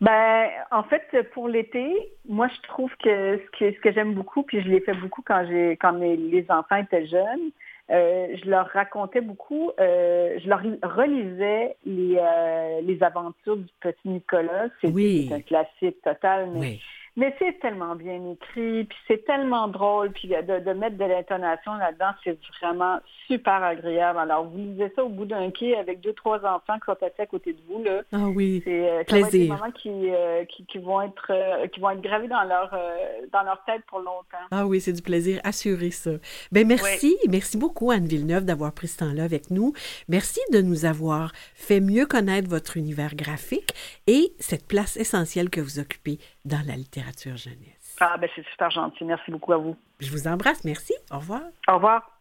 Ben, 0.00 0.48
en 0.70 0.84
fait, 0.84 1.04
pour 1.34 1.48
l'été, 1.48 1.92
moi, 2.28 2.48
je 2.48 2.68
trouve 2.68 2.90
que 3.02 3.38
ce 3.38 3.58
que, 3.58 3.74
ce 3.74 3.80
que 3.80 3.92
j'aime 3.92 4.14
beaucoup, 4.14 4.44
puis 4.44 4.62
je 4.62 4.68
l'ai 4.68 4.80
fait 4.80 4.94
beaucoup 4.94 5.22
quand 5.22 5.44
j'ai 5.48 5.72
quand 5.72 5.92
les 5.92 6.46
enfants 6.48 6.76
étaient 6.76 7.06
jeunes, 7.06 7.50
je 7.90 8.48
leur 8.48 8.68
racontais 8.68 9.20
beaucoup, 9.20 9.70
euh, 9.80 10.38
je 10.42 10.48
leur 10.48 10.60
relisais 10.82 11.76
les, 11.84 12.16
euh, 12.18 12.80
les 12.82 13.02
aventures 13.02 13.56
du 13.56 13.68
petit 13.80 14.08
Nicolas. 14.08 14.68
C'est 14.80 15.32
un 15.32 15.40
classique 15.40 16.00
total, 16.02 16.50
mais 16.54 16.78
mais 17.16 17.34
c'est 17.38 17.58
tellement 17.60 17.96
bien 17.96 18.20
écrit, 18.30 18.84
puis 18.84 18.98
c'est 19.08 19.24
tellement 19.24 19.68
drôle, 19.68 20.12
puis 20.12 20.28
de, 20.28 20.60
de 20.60 20.72
mettre 20.72 20.96
de 20.96 21.04
l'intonation 21.04 21.74
là-dedans, 21.74 22.12
c'est 22.22 22.38
vraiment 22.60 22.98
super 23.26 23.62
agréable. 23.62 24.18
Alors, 24.18 24.44
vous 24.44 24.58
lisez 24.58 24.92
ça 24.94 25.04
au 25.04 25.08
bout 25.08 25.24
d'un 25.24 25.50
quai 25.50 25.76
avec 25.76 26.00
deux, 26.00 26.12
trois 26.12 26.38
enfants 26.38 26.78
qui 26.78 26.86
sont 26.86 27.04
assis 27.04 27.20
à 27.20 27.26
côté 27.26 27.52
de 27.52 27.58
vous, 27.68 27.82
là. 27.82 28.02
Ah 28.12 28.28
oui, 28.28 28.62
c'est, 28.64 28.88
euh, 28.88 29.04
plaisir. 29.04 29.30
des 29.30 29.48
moments 29.48 29.72
qui, 29.72 29.90
euh, 29.90 30.44
qui, 30.44 30.64
qui, 30.66 30.78
vont 30.78 31.02
être, 31.02 31.30
euh, 31.30 31.66
qui 31.68 31.80
vont 31.80 31.90
être 31.90 32.00
gravés 32.00 32.28
dans 32.28 32.44
leur, 32.44 32.70
dans 33.32 33.42
leur 33.42 33.62
tête 33.64 33.82
pour 33.88 33.98
longtemps. 33.98 34.46
Ah 34.50 34.66
oui, 34.66 34.80
c'est 34.80 34.92
du 34.92 35.02
plaisir 35.02 35.40
assuré, 35.42 35.90
ça. 35.90 36.12
Ben 36.52 36.66
merci, 36.66 37.16
merci 37.28 37.58
beaucoup, 37.58 37.90
Anne 37.90 38.06
Villeneuve, 38.06 38.44
d'avoir 38.44 38.72
pris 38.72 38.88
ce 38.88 38.98
temps-là 38.98 39.24
avec 39.24 39.50
nous. 39.50 39.72
Merci 40.08 40.40
de 40.52 40.60
nous 40.60 40.84
avoir 40.84 41.32
fait 41.54 41.80
mieux 41.80 42.06
connaître 42.06 42.48
votre 42.48 42.76
univers 42.76 43.14
graphique 43.14 43.74
et 44.06 44.32
cette 44.38 44.66
place 44.66 44.96
essentielle 44.96 45.50
que 45.50 45.60
vous 45.60 45.78
occupez 45.78 46.18
dans 46.44 46.62
la 46.66 46.76
littérature 46.76 46.99
jeunesse. 47.36 47.96
Ah, 48.00 48.16
ben 48.18 48.28
c'est 48.34 48.44
super 48.50 48.70
gentil. 48.70 49.04
Merci 49.04 49.30
beaucoup 49.30 49.52
à 49.52 49.58
vous. 49.58 49.76
Je 50.00 50.10
vous 50.10 50.26
embrasse. 50.26 50.64
Merci. 50.64 50.94
Au 51.10 51.18
revoir. 51.18 51.42
Au 51.68 51.74
revoir. 51.74 52.20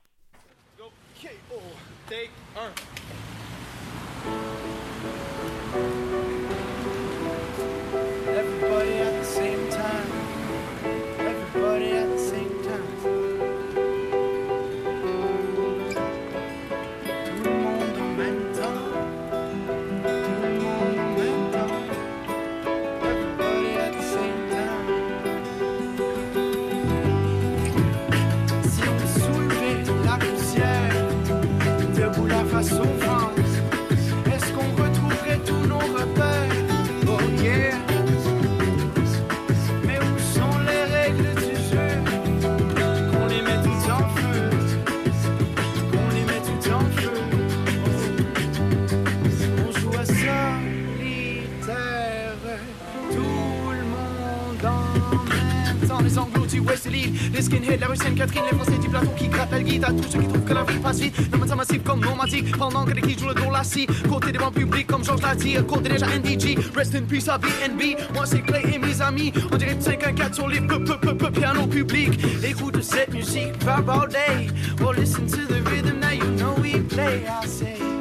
Les 57.33 57.41
skinheads, 57.41 57.79
la 57.79 57.87
rue 57.87 57.95
Sainte-Catherine, 57.95 58.43
les 58.51 58.57
Français 58.57 58.77
du 58.77 58.89
plateau 58.89 59.11
qui 59.17 59.27
grattent 59.27 59.51
la 59.51 59.61
guide 59.61 59.83
à 59.83 59.91
tous 59.91 60.03
ceux 60.09 60.19
qui 60.19 60.27
trouvent 60.27 60.43
que 60.43 60.53
la 60.53 60.63
vie 60.63 60.79
passe 60.79 60.99
vite. 60.99 61.15
Non, 61.31 61.55
massif 61.55 61.83
comme 61.83 61.99
nomadique, 61.99 62.57
pendant 62.57 62.85
que 62.85 62.91
les 62.91 63.01
qui 63.01 63.17
jouent 63.17 63.29
le 63.29 63.33
dos 63.33 63.51
lassi. 63.51 63.85
Côté 64.09 64.31
des 64.31 64.37
bancs 64.37 64.53
publics 64.53 64.87
comme 64.87 65.03
Georges 65.03 65.21
l'a 65.21 65.61
côté 65.63 65.89
déjà 65.89 66.07
NDG. 66.07 66.57
Rest 66.75 66.95
in 66.95 67.03
peace 67.03 67.27
à 67.27 67.37
BNB, 67.37 67.97
moi 68.13 68.25
c'est 68.25 68.41
Clay 68.41 68.63
et 68.73 68.79
mes 68.79 69.01
amis. 69.01 69.33
On 69.51 69.57
dirait 69.57 69.77
5 69.79 70.07
1 70.07 70.13
4 70.13 70.35
sur 70.35 70.47
les 70.47 70.61
p 70.61 70.75
p 70.79 71.13
p 71.13 71.31
piano 71.31 71.67
public. 71.67 72.19
Écoute 72.43 72.81
cette 72.81 73.13
musique, 73.13 73.53
vibe 73.59 73.89
all 73.89 74.07
day. 74.07 74.47
Oh, 74.83 74.91
listen 74.91 75.25
to 75.27 75.45
the 75.47 75.61
rhythm, 75.69 75.99
now 75.99 76.11
you 76.11 76.29
know 76.37 76.55
we 76.61 76.79
play. 76.79 77.25
I 77.27 77.45
say. 77.45 77.98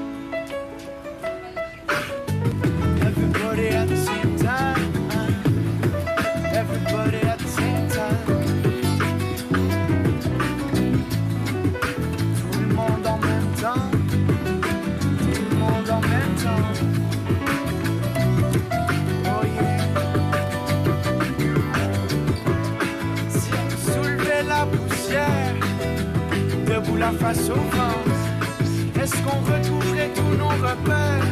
La 26.99 27.13
face 27.13 27.49
au 27.49 27.55
vent, 27.55 29.01
est-ce 29.01 29.15
qu'on 29.23 29.41
retrouverait 29.53 30.11
tous 30.15 30.37
nos 30.37 30.49
repères? 30.49 31.28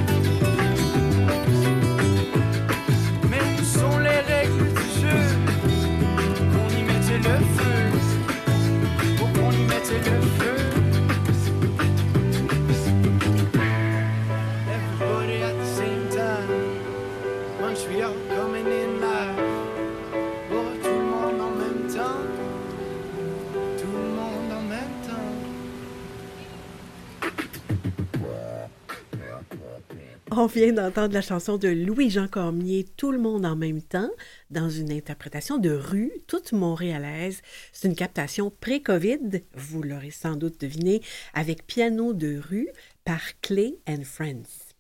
On 30.47 30.49
vient 30.49 30.73
d'entendre 30.73 31.12
la 31.12 31.23
chanson 31.23 31.57
de 31.57 31.67
Louis-Jean 31.67 32.29
Cormier, 32.29 32.87
Tout 32.97 33.11
le 33.11 33.19
monde 33.19 33.45
en 33.45 33.57
même 33.57 33.83
temps, 33.83 34.11
dans 34.49 34.71
une 34.71 34.93
interprétation 34.93 35.59
de 35.59 35.71
rue, 35.71 36.12
toute 36.29 36.53
montréalaise. 36.53 37.43
C'est 37.73 37.88
une 37.88 37.97
captation 37.97 38.53
pré-COVID, 38.61 39.41
vous 39.55 39.83
l'aurez 39.83 40.12
sans 40.12 40.37
doute 40.37 40.61
deviné, 40.61 41.03
avec 41.35 41.67
piano 41.67 42.12
de 42.12 42.38
rue 42.38 42.69
par 43.05 43.19
Clay 43.41 43.81
and 43.88 44.05
Friends. 44.05 44.76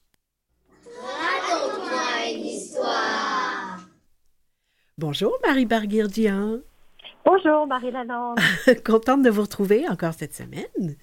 Raconte-moi 1.02 2.32
une 2.32 2.46
histoire. 2.46 3.80
Bonjour 4.98 5.36
Marie 5.44 5.66
Barguirdian. 5.66 6.60
Bonjour 7.24 7.66
Marie 7.66 7.90
Lalande. 7.90 8.38
Contente 8.86 9.24
de 9.24 9.30
vous 9.30 9.42
retrouver 9.42 9.88
encore 9.88 10.14
cette 10.14 10.34
semaine. 10.34 10.96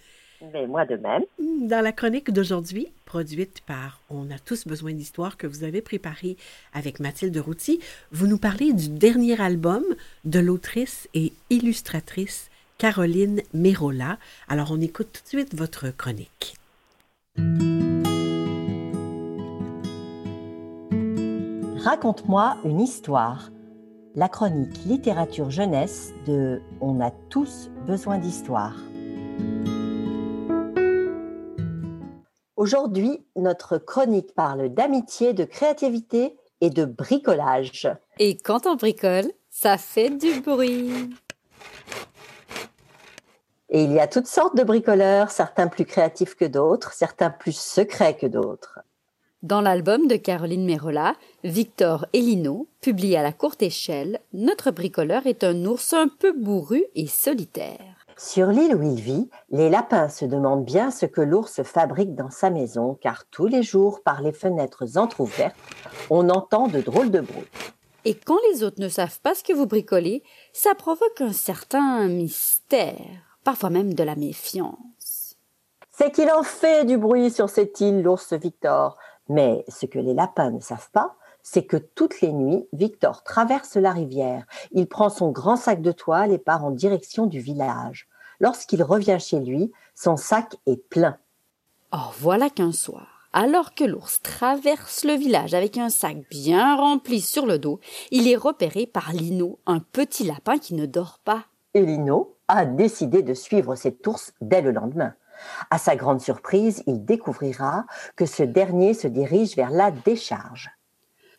Mais 0.51 0.67
moi 0.67 0.85
de 0.85 0.95
même. 0.95 1.23
Dans 1.39 1.81
la 1.81 1.91
chronique 1.91 2.31
d'aujourd'hui, 2.31 2.88
produite 3.05 3.62
par 3.62 4.01
On 4.09 4.29
a 4.29 4.39
tous 4.39 4.67
besoin 4.67 4.91
d'histoire 4.91 5.38
que 5.38 5.47
vous 5.47 5.63
avez 5.63 5.81
préparée 5.81 6.35
avec 6.73 7.00
Mathilde 7.00 7.38
Routy, 7.38 7.79
vous 8.12 8.27
nous 8.27 8.38
parlez 8.38 8.73
du 8.73 8.89
dernier 8.89 9.39
album 9.39 9.83
de 10.25 10.39
l'autrice 10.39 11.07
et 11.13 11.31
illustratrice 11.50 12.50
Caroline 12.77 13.41
Mérola. 13.53 14.17
Alors 14.50 14.71
on 14.71 14.81
écoute 14.81 15.07
tout 15.13 15.23
de 15.23 15.27
suite 15.27 15.55
votre 15.55 15.95
chronique. 15.95 16.55
Raconte-moi 21.83 22.57
une 22.65 22.81
histoire. 22.81 23.50
La 24.15 24.29
chronique 24.29 24.85
littérature 24.85 25.50
jeunesse 25.50 26.13
de 26.27 26.62
On 26.81 27.00
a 27.01 27.12
tous 27.29 27.69
besoin 27.88 28.17
d'histoire. 28.17 28.75
Aujourd'hui, 32.63 33.20
notre 33.36 33.77
chronique 33.77 34.34
parle 34.36 34.70
d'amitié, 34.70 35.34
de 35.34 35.43
créativité 35.43 36.38
et 36.62 36.70
de 36.70 36.86
bricolage. 36.86 37.89
Et 38.20 38.38
quand 38.38 38.67
on 38.67 38.75
bricole, 38.75 39.29
ça 39.50 39.77
fait 39.77 40.10
du 40.12 40.39
bruit. 40.39 41.10
Et 43.67 43.84
il 43.84 43.91
y 43.91 44.00
a 44.00 44.08
toutes 44.08 44.27
sortes 44.27 44.55
de 44.55 44.63
bricoleurs, 44.63 45.29
certains 45.29 45.67
plus 45.67 45.84
créatifs 45.84 46.36
que 46.36 46.46
d'autres, 46.46 46.93
certains 46.93 47.32
plus 47.32 47.58
secrets 47.58 48.15
que 48.15 48.27
d'autres. 48.27 48.79
Dans 49.41 49.60
l'album 49.60 50.08
de 50.08 50.15
Caroline 50.15 50.63
Mérola, 50.63 51.15
Victor 51.43 52.05
Elino, 52.13 52.70
publié 52.79 53.17
à 53.17 53.24
la 53.24 53.34
courte 53.34 53.62
échelle, 53.62 54.22
notre 54.32 54.72
bricoleur 54.72 55.27
est 55.27 55.43
un 55.43 55.65
ours 55.65 55.91
un 55.91 56.08
peu 56.08 56.32
bourru 56.32 56.86
et 56.96 57.08
solitaire. 57.08 58.02
Sur 58.17 58.48
l'île 58.48 58.75
où 58.75 58.84
il 58.84 59.00
vit, 59.00 59.29
les 59.50 59.70
lapins 59.70 60.08
se 60.08 60.25
demandent 60.25 60.65
bien 60.65 60.91
ce 60.91 61.05
que 61.05 61.22
l'ours 61.22 61.63
fabrique 61.63 62.15
dans 62.15 62.29
sa 62.29 62.50
maison, 62.50 62.98
car 63.01 63.25
tous 63.25 63.48
les 63.48 63.63
jours, 63.63 64.01
par 64.03 64.22
les 64.22 64.32
fenêtres 64.32 64.98
entr'ouvertes, 64.98 65.55
on 66.10 66.29
entend 66.29 66.67
de 66.67 66.82
drôles 66.82 67.12
de 67.12 67.22
bruit. 67.22 67.48
Et 68.05 68.15
quand 68.15 68.38
les 68.51 68.63
autres 68.63 68.82
ne 68.82 68.89
savent 68.89 69.20
pas 69.22 69.34
ce 69.34 69.43
que 69.43 69.53
vous 69.53 69.65
bricolez, 69.65 70.24
ça 70.51 70.75
provoque 70.75 71.22
un 71.22 71.32
certain 71.32 72.08
mystère, 72.08 73.00
parfois 73.43 73.70
même 73.70 73.93
de 73.93 74.03
la 74.03 74.15
méfiance. 74.15 75.38
C'est 75.91 76.12
qu'il 76.12 76.29
en 76.32 76.43
fait 76.43 76.86
du 76.86 76.98
bruit 76.98 77.32
sur 77.32 77.50
cette 77.50 77.79
île, 77.79 78.01
l'ours 78.01 78.34
Victor. 78.34 78.98
Mais 79.29 79.63
ce 79.70 79.86
que 79.86 80.00
les 80.00 80.13
lapins 80.13 80.51
ne 80.51 80.60
savent 80.60 80.89
pas, 80.91 81.15
c'est 81.43 81.65
que 81.65 81.77
toutes 81.77 82.21
les 82.21 82.31
nuits, 82.31 82.65
Victor 82.73 83.23
traverse 83.23 83.75
la 83.75 83.91
rivière. 83.91 84.45
Il 84.71 84.88
prend 84.88 85.09
son 85.09 85.29
grand 85.29 85.57
sac 85.57 85.81
de 85.81 85.91
toile 85.91 86.31
et 86.31 86.38
part 86.38 86.65
en 86.65 86.71
direction 86.71 87.27
du 87.27 87.39
village. 87.39 88.07
Lorsqu'il 88.39 88.81
revient 88.81 89.17
chez 89.19 89.39
lui, 89.39 89.71
son 89.93 90.17
sac 90.17 90.55
est 90.65 90.81
plein. 90.89 91.17
Oh, 91.91 92.12
voilà 92.19 92.50
qu'un 92.50 92.71
soir, 92.71 93.27
alors 93.33 93.75
que 93.75 93.83
l'ours 93.83 94.21
traverse 94.21 95.03
le 95.03 95.13
village 95.13 95.53
avec 95.53 95.77
un 95.77 95.89
sac 95.89 96.17
bien 96.29 96.75
rempli 96.75 97.21
sur 97.21 97.45
le 97.45 97.59
dos, 97.59 97.79
il 98.09 98.27
est 98.27 98.35
repéré 98.35 98.88
par 98.88 99.12
Lino, 99.13 99.59
un 99.65 99.79
petit 99.79 100.23
lapin 100.23 100.57
qui 100.57 100.73
ne 100.73 100.85
dort 100.85 101.19
pas. 101.23 101.45
Et 101.73 101.81
Lino 101.81 102.35
a 102.47 102.65
décidé 102.65 103.21
de 103.21 103.33
suivre 103.33 103.75
cet 103.75 104.05
ours 104.07 104.33
dès 104.41 104.62
le 104.62 104.71
lendemain. 104.71 105.13
À 105.69 105.77
sa 105.77 105.95
grande 105.95 106.21
surprise, 106.21 106.83
il 106.88 107.05
découvrira 107.05 107.85
que 108.15 108.25
ce 108.25 108.43
dernier 108.43 108.93
se 108.93 109.07
dirige 109.07 109.55
vers 109.55 109.71
la 109.71 109.91
décharge. 109.91 110.71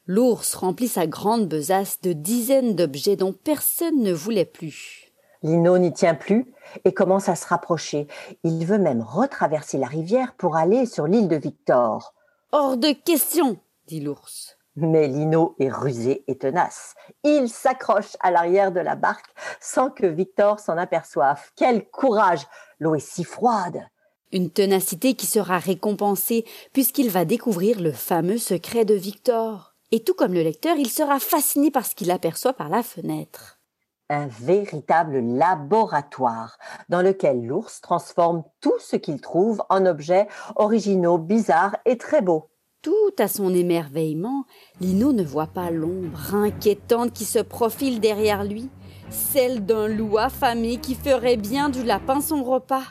L'ours 0.07 0.55
remplit 0.55 0.89
sa 0.89 1.07
grande 1.07 1.49
besace 1.49 2.03
de 2.03 2.13
dizaines 2.13 2.75
d'objets 2.75 3.17
dont 3.17 3.33
personne 3.33 4.03
ne 4.03 4.13
voulait 4.13 4.45
plus. 4.45 5.11
Lino 5.43 5.79
n'y 5.79 5.95
tient 5.95 6.15
plus 6.15 6.53
et 6.85 6.93
commence 6.93 7.31
à 7.31 7.37
se 7.37 7.47
rapprocher. 7.47 8.07
Il 8.43 8.67
veut 8.67 8.79
même 8.79 9.01
retraverser 9.01 9.79
la 9.79 9.87
rivière 9.87 10.35
pour 10.35 10.57
aller 10.57 10.85
sur 10.85 11.07
l'île 11.07 11.29
de 11.29 11.37
Victor. 11.37 12.13
Hors 12.53 12.77
de 12.77 12.93
question, 12.93 13.57
dit 13.87 14.01
l'ours. 14.01 14.59
Mais 14.77 15.09
Lino 15.09 15.55
est 15.59 15.71
rusé 15.71 16.23
et 16.27 16.37
tenace. 16.37 16.95
Il 17.23 17.49
s'accroche 17.49 18.17
à 18.21 18.31
l'arrière 18.31 18.73
de 18.73 18.81
la 18.81 18.97
barque 18.97 19.35
sans 19.59 19.89
que 19.89 20.07
Victor 20.07 20.61
s'en 20.61 20.77
aperçoive. 20.77 21.41
Quel 21.57 21.89
courage 21.89 22.47
L'eau 22.79 22.95
est 22.95 23.01
si 23.01 23.25
froide. 23.25 23.89
Une 24.33 24.51
ténacité 24.51 25.15
qui 25.15 25.27
sera 25.27 25.59
récompensée 25.59 26.45
puisqu'il 26.75 27.09
va 27.09 27.25
découvrir 27.25 27.81
le 27.81 27.93
fameux 27.93 28.39
secret 28.39 28.85
de 28.85 28.95
Victor. 28.95 29.74
Et 29.93 30.03
tout 30.03 30.15
comme 30.15 30.35
le 30.35 30.43
lecteur, 30.43 30.77
il 30.77 30.91
sera 30.91 31.19
fasciné 31.21 31.71
par 31.71 31.87
ce 31.87 31.95
qu'il 31.95 32.11
aperçoit 32.11 32.55
par 32.55 32.69
la 32.69 32.83
fenêtre. 32.83 33.59
Un 34.11 34.27
véritable 34.27 35.21
laboratoire 35.21 36.59
dans 36.89 37.01
lequel 37.01 37.47
l'ours 37.47 37.81
transforme 37.81 38.45
tout 38.61 38.79
ce 38.79 38.97
qu'il 38.97 39.21
trouve 39.21 39.63
en 39.71 39.87
objets 39.87 40.29
originaux, 40.57 41.19
bizarres 41.19 41.77
et 41.87 41.97
très 41.97 42.21
beaux. 42.21 42.51
Tout 42.83 43.15
à 43.19 43.29
son 43.29 43.55
émerveillement, 43.55 44.45
Lino 44.81 45.15
ne 45.15 45.25
voit 45.25 45.47
pas 45.47 45.71
l'ombre 45.71 46.35
inquiétante 46.35 47.15
qui 47.15 47.25
se 47.25 47.39
profile 47.39 47.99
derrière 47.99 48.45
lui, 48.45 48.69
celle 49.09 49.65
d'un 49.65 49.89
loup 49.89 50.19
affamé 50.19 50.77
qui 50.77 50.95
ferait 50.95 51.39
bien 51.39 51.71
du 51.71 51.83
lapin 51.83 52.21
son 52.21 52.45
repas. 52.45 52.85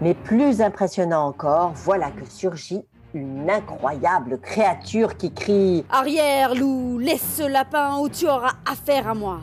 Mais 0.00 0.14
plus 0.14 0.62
impressionnant 0.62 1.26
encore, 1.26 1.72
voilà 1.74 2.12
que 2.12 2.24
surgit 2.24 2.84
une 3.14 3.50
incroyable 3.50 4.40
créature 4.40 5.16
qui 5.16 5.32
crie 5.32 5.84
Arrière, 5.90 6.54
loup, 6.54 6.98
laisse 6.98 7.36
ce 7.36 7.42
lapin 7.42 7.98
ou 7.98 8.08
tu 8.08 8.26
auras 8.26 8.54
affaire 8.70 9.08
à 9.08 9.14
moi. 9.14 9.40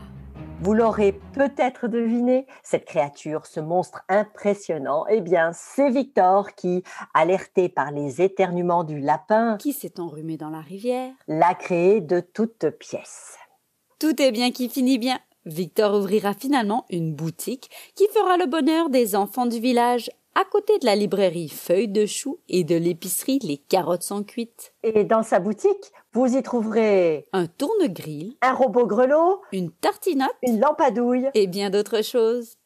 Vous 0.59 0.73
l'aurez 0.73 1.19
peut-être 1.33 1.87
deviné, 1.87 2.47
cette 2.63 2.85
créature, 2.85 3.45
ce 3.45 3.59
monstre 3.59 4.01
impressionnant, 4.09 5.05
eh 5.07 5.21
bien, 5.21 5.51
c'est 5.53 5.91
Victor 5.91 6.55
qui, 6.55 6.83
alerté 7.13 7.69
par 7.69 7.91
les 7.91 8.23
éternuements 8.23 8.83
du 8.83 8.99
lapin, 8.99 9.57
qui 9.57 9.71
s'est 9.71 9.99
enrhumé 9.99 10.35
dans 10.35 10.49
la 10.49 10.61
rivière, 10.61 11.13
l'a 11.27 11.53
créé 11.53 12.01
de 12.01 12.21
toutes 12.21 12.71
pièces. 12.71 13.37
Tout 13.99 14.19
est 14.19 14.31
bien 14.31 14.49
qui 14.49 14.67
finit 14.67 14.97
bien. 14.97 15.19
Victor 15.45 15.95
ouvrira 15.95 16.33
finalement 16.33 16.85
une 16.89 17.13
boutique 17.13 17.69
qui 17.95 18.07
fera 18.13 18.37
le 18.37 18.47
bonheur 18.47 18.89
des 18.89 19.15
enfants 19.15 19.45
du 19.45 19.59
village 19.59 20.09
à 20.37 20.45
côté 20.45 20.77
de 20.77 20.85
la 20.85 20.95
librairie 20.95 21.49
Feuilles 21.49 21.87
de 21.87 22.05
Chou 22.05 22.37
et 22.47 22.63
de 22.63 22.75
l'épicerie 22.75 23.39
Les 23.41 23.57
Carottes 23.57 24.03
sont 24.03 24.23
cuites. 24.23 24.71
Et 24.83 25.03
dans 25.03 25.23
sa 25.23 25.39
boutique, 25.39 25.91
vous 26.13 26.37
y 26.37 26.43
trouverez 26.43 27.25
un 27.33 27.47
tourne-grille, 27.47 28.37
un 28.43 28.53
robot 28.53 28.85
grelot, 28.85 29.41
une 29.51 29.71
tartinote, 29.71 30.35
une 30.43 30.59
lampe 30.59 30.79
à 30.79 30.91
douille 30.91 31.31
et 31.33 31.47
bien 31.47 31.71
d'autres 31.71 32.03
choses. 32.03 32.57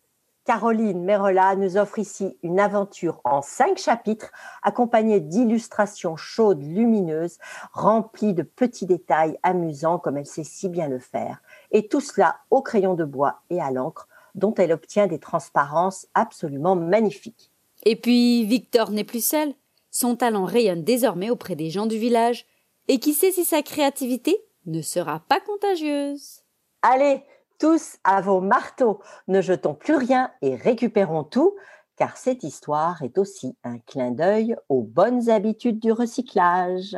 Caroline 0.43 1.05
Merola 1.05 1.55
nous 1.55 1.77
offre 1.77 1.99
ici 1.99 2.37
une 2.43 2.59
aventure 2.59 3.21
en 3.23 3.41
cinq 3.41 3.77
chapitres, 3.77 4.31
accompagnée 4.63 5.21
d'illustrations 5.21 6.17
chaudes, 6.17 6.63
lumineuses, 6.63 7.37
remplies 7.71 8.33
de 8.33 8.43
petits 8.43 8.85
détails 8.85 9.37
amusants 9.43 9.97
comme 9.97 10.17
elle 10.17 10.25
sait 10.25 10.43
si 10.43 10.67
bien 10.67 10.89
le 10.89 10.99
faire. 10.99 11.41
Et 11.71 11.87
tout 11.87 12.01
cela 12.01 12.35
au 12.49 12.61
crayon 12.61 12.95
de 12.95 13.05
bois 13.05 13.43
et 13.49 13.61
à 13.61 13.71
l'encre, 13.71 14.09
dont 14.35 14.53
elle 14.55 14.73
obtient 14.73 15.07
des 15.07 15.19
transparences 15.19 16.07
absolument 16.13 16.75
magnifiques. 16.75 17.50
Et 17.83 17.95
puis 17.95 18.45
Victor 18.45 18.91
n'est 18.91 19.03
plus 19.03 19.25
seul. 19.25 19.53
Son 19.89 20.15
talent 20.15 20.45
rayonne 20.45 20.83
désormais 20.83 21.29
auprès 21.29 21.55
des 21.55 21.69
gens 21.69 21.85
du 21.85 21.97
village. 21.97 22.45
Et 22.87 22.99
qui 22.99 23.13
sait 23.13 23.31
si 23.31 23.43
sa 23.43 23.61
créativité 23.61 24.37
ne 24.65 24.81
sera 24.81 25.21
pas 25.27 25.39
contagieuse. 25.39 26.41
Allez, 26.81 27.23
tous 27.59 27.97
à 28.03 28.21
vos 28.21 28.41
marteaux, 28.41 28.99
ne 29.27 29.41
jetons 29.41 29.73
plus 29.73 29.95
rien 29.95 30.31
et 30.41 30.55
récupérons 30.55 31.23
tout, 31.23 31.55
car 31.95 32.17
cette 32.17 32.43
histoire 32.43 33.01
est 33.03 33.17
aussi 33.17 33.55
un 33.63 33.77
clin 33.79 34.11
d'œil 34.11 34.55
aux 34.69 34.81
bonnes 34.81 35.29
habitudes 35.29 35.79
du 35.79 35.91
recyclage. 35.91 36.97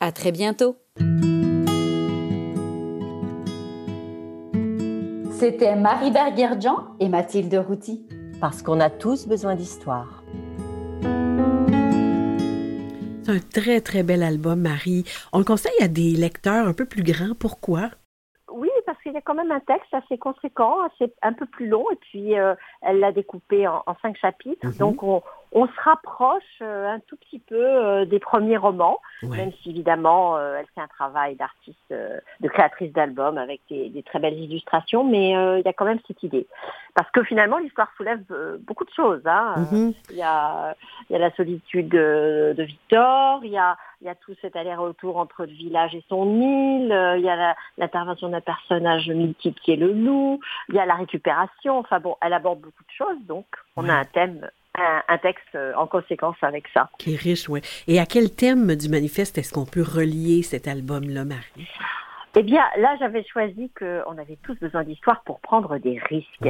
À 0.00 0.12
très 0.12 0.32
bientôt. 0.32 0.76
C'était 5.38 5.76
Marie 5.76 6.10
Berger-Jean 6.10 6.96
et 7.00 7.08
Mathilde 7.08 7.54
Routy 7.54 8.06
parce 8.44 8.62
qu'on 8.62 8.78
a 8.78 8.90
tous 8.90 9.26
besoin 9.26 9.54
d'histoire. 9.54 10.22
C'est 13.22 13.32
un 13.32 13.38
très, 13.38 13.80
très 13.80 14.02
bel 14.02 14.22
album, 14.22 14.60
Marie. 14.60 15.04
On 15.32 15.38
le 15.38 15.46
conseille 15.46 15.80
à 15.80 15.88
des 15.88 16.10
lecteurs 16.10 16.68
un 16.68 16.74
peu 16.74 16.84
plus 16.84 17.02
grands. 17.02 17.34
Pourquoi? 17.40 17.88
Oui, 18.52 18.68
parce 18.84 19.00
qu'il 19.02 19.14
y 19.14 19.16
a 19.16 19.22
quand 19.22 19.34
même 19.34 19.50
un 19.50 19.60
texte 19.60 19.94
assez 19.94 20.18
conséquent, 20.18 20.76
assez, 20.82 21.10
un 21.22 21.32
peu 21.32 21.46
plus 21.46 21.68
long, 21.68 21.86
et 21.90 21.96
puis 21.96 22.38
euh, 22.38 22.54
elle 22.82 23.00
l'a 23.00 23.12
découpé 23.12 23.66
en, 23.66 23.82
cinq 24.02 24.18
chapitres. 24.18 24.66
Mhm. 24.66 24.76
Donc 24.76 25.02
on, 25.02 25.22
on 25.54 25.68
se 25.68 25.80
rapproche 25.80 26.42
euh, 26.62 26.88
un 26.88 26.98
tout 26.98 27.16
petit 27.16 27.38
peu 27.38 27.54
euh, 27.54 28.04
des 28.04 28.18
premiers 28.18 28.56
romans, 28.56 29.00
même 29.22 29.52
si 29.62 29.70
évidemment 29.70 30.36
euh, 30.36 30.56
elle 30.58 30.66
fait 30.74 30.80
un 30.80 30.88
travail 30.88 31.36
d'artiste, 31.36 31.78
de 31.90 32.48
créatrice 32.48 32.92
d'albums 32.92 33.38
avec 33.38 33.60
des, 33.70 34.02
très 34.04 34.18
belles 34.18 34.38
illustrations, 34.38 35.04
mais 35.04 35.30
il 35.30 35.62
y 35.64 35.68
a 35.68 35.72
quand 35.72 35.84
même 35.84 36.00
cette 36.08 36.22
idée. 36.24 36.46
Parce 36.94 37.10
que 37.12 37.22
finalement 37.22 37.58
l'histoire 37.58 37.88
soulève 37.96 38.24
beaucoup 38.66 38.84
de 38.84 38.90
choses. 38.90 39.22
Hein. 39.26 39.54
Mm-hmm. 39.58 39.94
Il, 40.10 40.16
y 40.16 40.22
a, 40.22 40.74
y 41.10 41.14
a 41.14 41.18
la 41.18 41.30
solitude 41.32 41.88
de, 41.88 42.54
Victor, 42.58 43.40
il 43.44 43.50
y 43.50 43.58
a, 43.58 43.76
y 44.02 44.08
a 44.08 44.14
tout 44.16 44.34
cet 44.42 44.56
aller-retour 44.56 45.16
entre 45.16 45.44
le 45.44 45.52
village 45.52 45.94
et 45.94 46.04
son 46.08 46.40
île, 46.40 47.14
il 47.16 47.22
y 47.24 47.28
a 47.28 47.54
l'intervention 47.78 48.28
d'un 48.28 48.40
personnage 48.40 49.08
mythique 49.08 49.60
qui 49.62 49.72
est 49.72 49.76
le 49.76 49.92
loup, 49.92 50.40
il 50.68 50.74
y 50.74 50.80
a 50.80 50.86
la 50.86 50.94
récupération, 50.94 51.78
enfin 51.78 52.00
bon, 52.00 52.16
elle 52.20 52.32
aborde 52.32 52.60
beaucoup 52.60 52.82
de 52.82 52.92
choses, 52.92 53.18
donc 53.26 53.46
on 53.76 53.88
a 53.88 53.94
un 53.94 54.04
thème 54.04 54.48
un, 54.76 55.18
texte 55.18 55.54
euh, 55.54 55.72
en 55.76 55.86
conséquence 55.86 56.36
avec 56.42 56.64
ça. 56.74 56.88
Qui 56.98 57.14
est 57.14 57.20
riche, 57.20 57.48
oui. 57.48 57.60
Et 57.86 58.00
à 58.00 58.06
quel 58.06 58.34
thème 58.34 58.74
du 58.74 58.88
manifeste 58.88 59.38
est-ce 59.38 59.52
qu'on 59.52 59.66
peut 59.66 59.82
relier 59.82 60.42
cet 60.42 60.66
album-là, 60.68 61.24
Marie? 61.24 61.68
Eh 62.36 62.42
bien, 62.42 62.64
là, 62.78 62.96
j'avais 62.98 63.22
choisi 63.24 63.70
qu'on 63.78 64.18
avait 64.18 64.38
tous 64.42 64.58
besoin 64.58 64.82
d'histoire 64.82 65.22
pour 65.22 65.38
prendre 65.38 65.78
des 65.78 66.00
risques. 66.00 66.48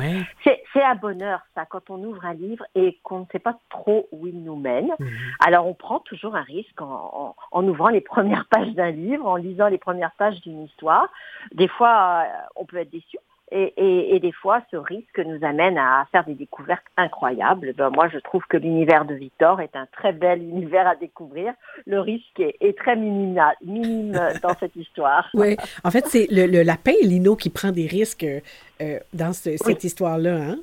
C'est 0.72 0.82
un 0.82 0.94
bonheur, 0.94 1.40
ça, 1.54 1.66
quand 1.66 1.90
on 1.90 2.02
ouvre 2.02 2.24
un 2.24 2.32
livre 2.32 2.64
et 2.74 2.98
qu'on 3.02 3.20
ne 3.20 3.24
sait 3.30 3.38
pas 3.38 3.58
trop 3.68 4.08
où 4.10 4.26
il 4.26 4.42
nous 4.42 4.56
mène. 4.56 4.92
Mhm. 4.98 5.08
Alors, 5.44 5.66
on 5.66 5.74
prend 5.74 6.00
toujours 6.00 6.36
un 6.36 6.42
risque 6.42 6.80
en, 6.80 7.36
en, 7.50 7.68
ouvrant 7.68 7.90
les 7.90 8.00
premières 8.14 8.46
pages 8.46 8.72
d'un 8.72 8.92
livre, 8.92 9.26
en 9.26 9.36
lisant 9.36 9.68
les 9.68 9.76
premières 9.76 10.12
pages 10.12 10.40
d'une 10.40 10.64
histoire. 10.64 11.06
Des 11.52 11.68
fois, 11.68 12.22
euh, 12.24 12.46
on 12.56 12.64
peut 12.64 12.78
être 12.78 12.90
déçu. 12.90 13.18
Et, 13.50 14.18
des 14.20 14.32
fois, 14.32 14.62
ce 14.70 14.76
risque 14.76 15.18
nous 15.18 15.44
amène 15.44 15.78
à 15.78 16.06
faire 16.10 16.24
des 16.24 16.34
découvertes 16.34 16.84
incroyables. 16.96 17.72
Ben, 17.76 17.90
moi, 17.90 18.08
je 18.08 18.18
trouve 18.18 18.42
que 18.48 18.56
l'univers 18.56 19.04
de 19.04 19.14
Victor 19.14 19.60
est 19.60 19.76
un 19.76 19.86
très 19.92 20.12
bel 20.12 20.42
univers 20.42 20.86
à 20.86 20.96
découvrir. 20.96 21.52
Le 21.86 22.00
risque 22.00 22.40
est, 22.40 22.76
très 22.78 22.96
minime 22.96 24.18
dans 24.42 24.54
cette 24.58 24.74
histoire. 24.76 25.28
Oui, 25.34 25.56
en 25.84 25.90
fait, 25.90 26.06
c'est 26.06 26.26
le, 26.30 26.62
lapin 26.62 26.94
Lino 27.02 27.36
qui 27.36 27.50
prend 27.50 27.70
des 27.70 27.86
risques 27.86 28.24
euh, 28.24 28.98
dans 29.12 29.32
cette 29.32 29.84
histoire-là. 29.84 30.36
Hein? 30.36 30.56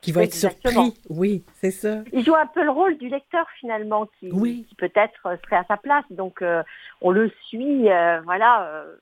qui 0.00 0.12
va 0.12 0.22
être 0.22 0.34
surpris. 0.34 0.94
Oui, 1.08 1.44
c'est 1.54 1.70
ça. 1.70 2.02
Il 2.12 2.24
joue 2.24 2.34
un 2.34 2.46
peu 2.46 2.62
le 2.62 2.70
rôle 2.70 2.96
du 2.98 3.08
lecteur 3.08 3.46
finalement, 3.58 4.08
qui, 4.18 4.30
peut-être 4.78 5.20
serait 5.44 5.56
à 5.56 5.64
sa 5.66 5.76
place. 5.76 6.04
Donc 6.10 6.42
euh, 6.42 6.62
on 7.00 7.10
le 7.10 7.30
suit, 7.46 7.90
euh, 7.90 8.20
voilà, 8.22 8.62
euh, 8.68 8.94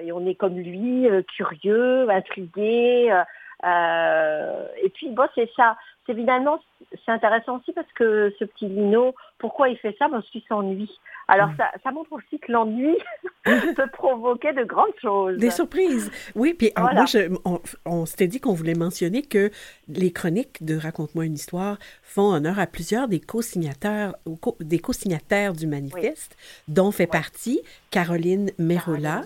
et 0.00 0.12
on 0.12 0.26
est 0.26 0.34
comme 0.34 0.58
lui, 0.58 1.08
euh, 1.08 1.22
curieux, 1.22 2.08
intrigué. 2.10 3.10
Euh, 3.64 4.66
et 4.82 4.88
puis 4.90 5.08
bon, 5.10 5.26
c'est 5.34 5.50
ça. 5.56 5.76
C'est 6.06 6.14
finalement 6.14 6.60
c'est 7.04 7.12
intéressant 7.12 7.58
aussi 7.58 7.72
parce 7.72 7.90
que 7.94 8.32
ce 8.38 8.44
petit 8.44 8.66
Lino 8.66 9.14
pourquoi 9.42 9.68
il 9.68 9.76
fait 9.76 9.94
ça? 9.98 10.06
Parce 10.08 10.26
qu'il 10.30 10.40
s'ennuie. 10.48 10.90
Alors 11.28 11.48
mm. 11.48 11.56
ça, 11.82 11.90
montre 11.90 12.12
aussi 12.12 12.38
que 12.38 12.50
l'ennui 12.50 12.96
peut 13.44 13.90
provoquer 13.92 14.52
de 14.52 14.62
grandes 14.62 14.94
choses. 15.00 15.36
Des 15.36 15.50
surprises. 15.50 16.10
Oui, 16.36 16.54
puis 16.54 16.72
moi, 16.76 17.04
on, 17.84 18.06
s'était 18.06 18.28
dit 18.28 18.40
qu'on 18.40 18.54
voulait 18.54 18.74
mentionner 18.74 19.22
que 19.22 19.50
les 19.88 20.12
chroniques 20.12 20.64
de 20.64 20.76
Raconte-moi 20.76 21.24
une 21.24 21.34
histoire 21.34 21.78
font 22.02 22.32
honneur 22.32 22.58
à 22.60 22.66
plusieurs 22.66 23.08
des 23.08 23.18
co-signataires, 23.18 24.14
des 24.60 24.78
co-signataires 24.78 25.54
du 25.54 25.66
manifeste, 25.66 26.36
dont 26.68 26.92
fait 26.92 27.08
partie 27.08 27.60
Caroline 27.90 28.50
Merola. 28.58 29.22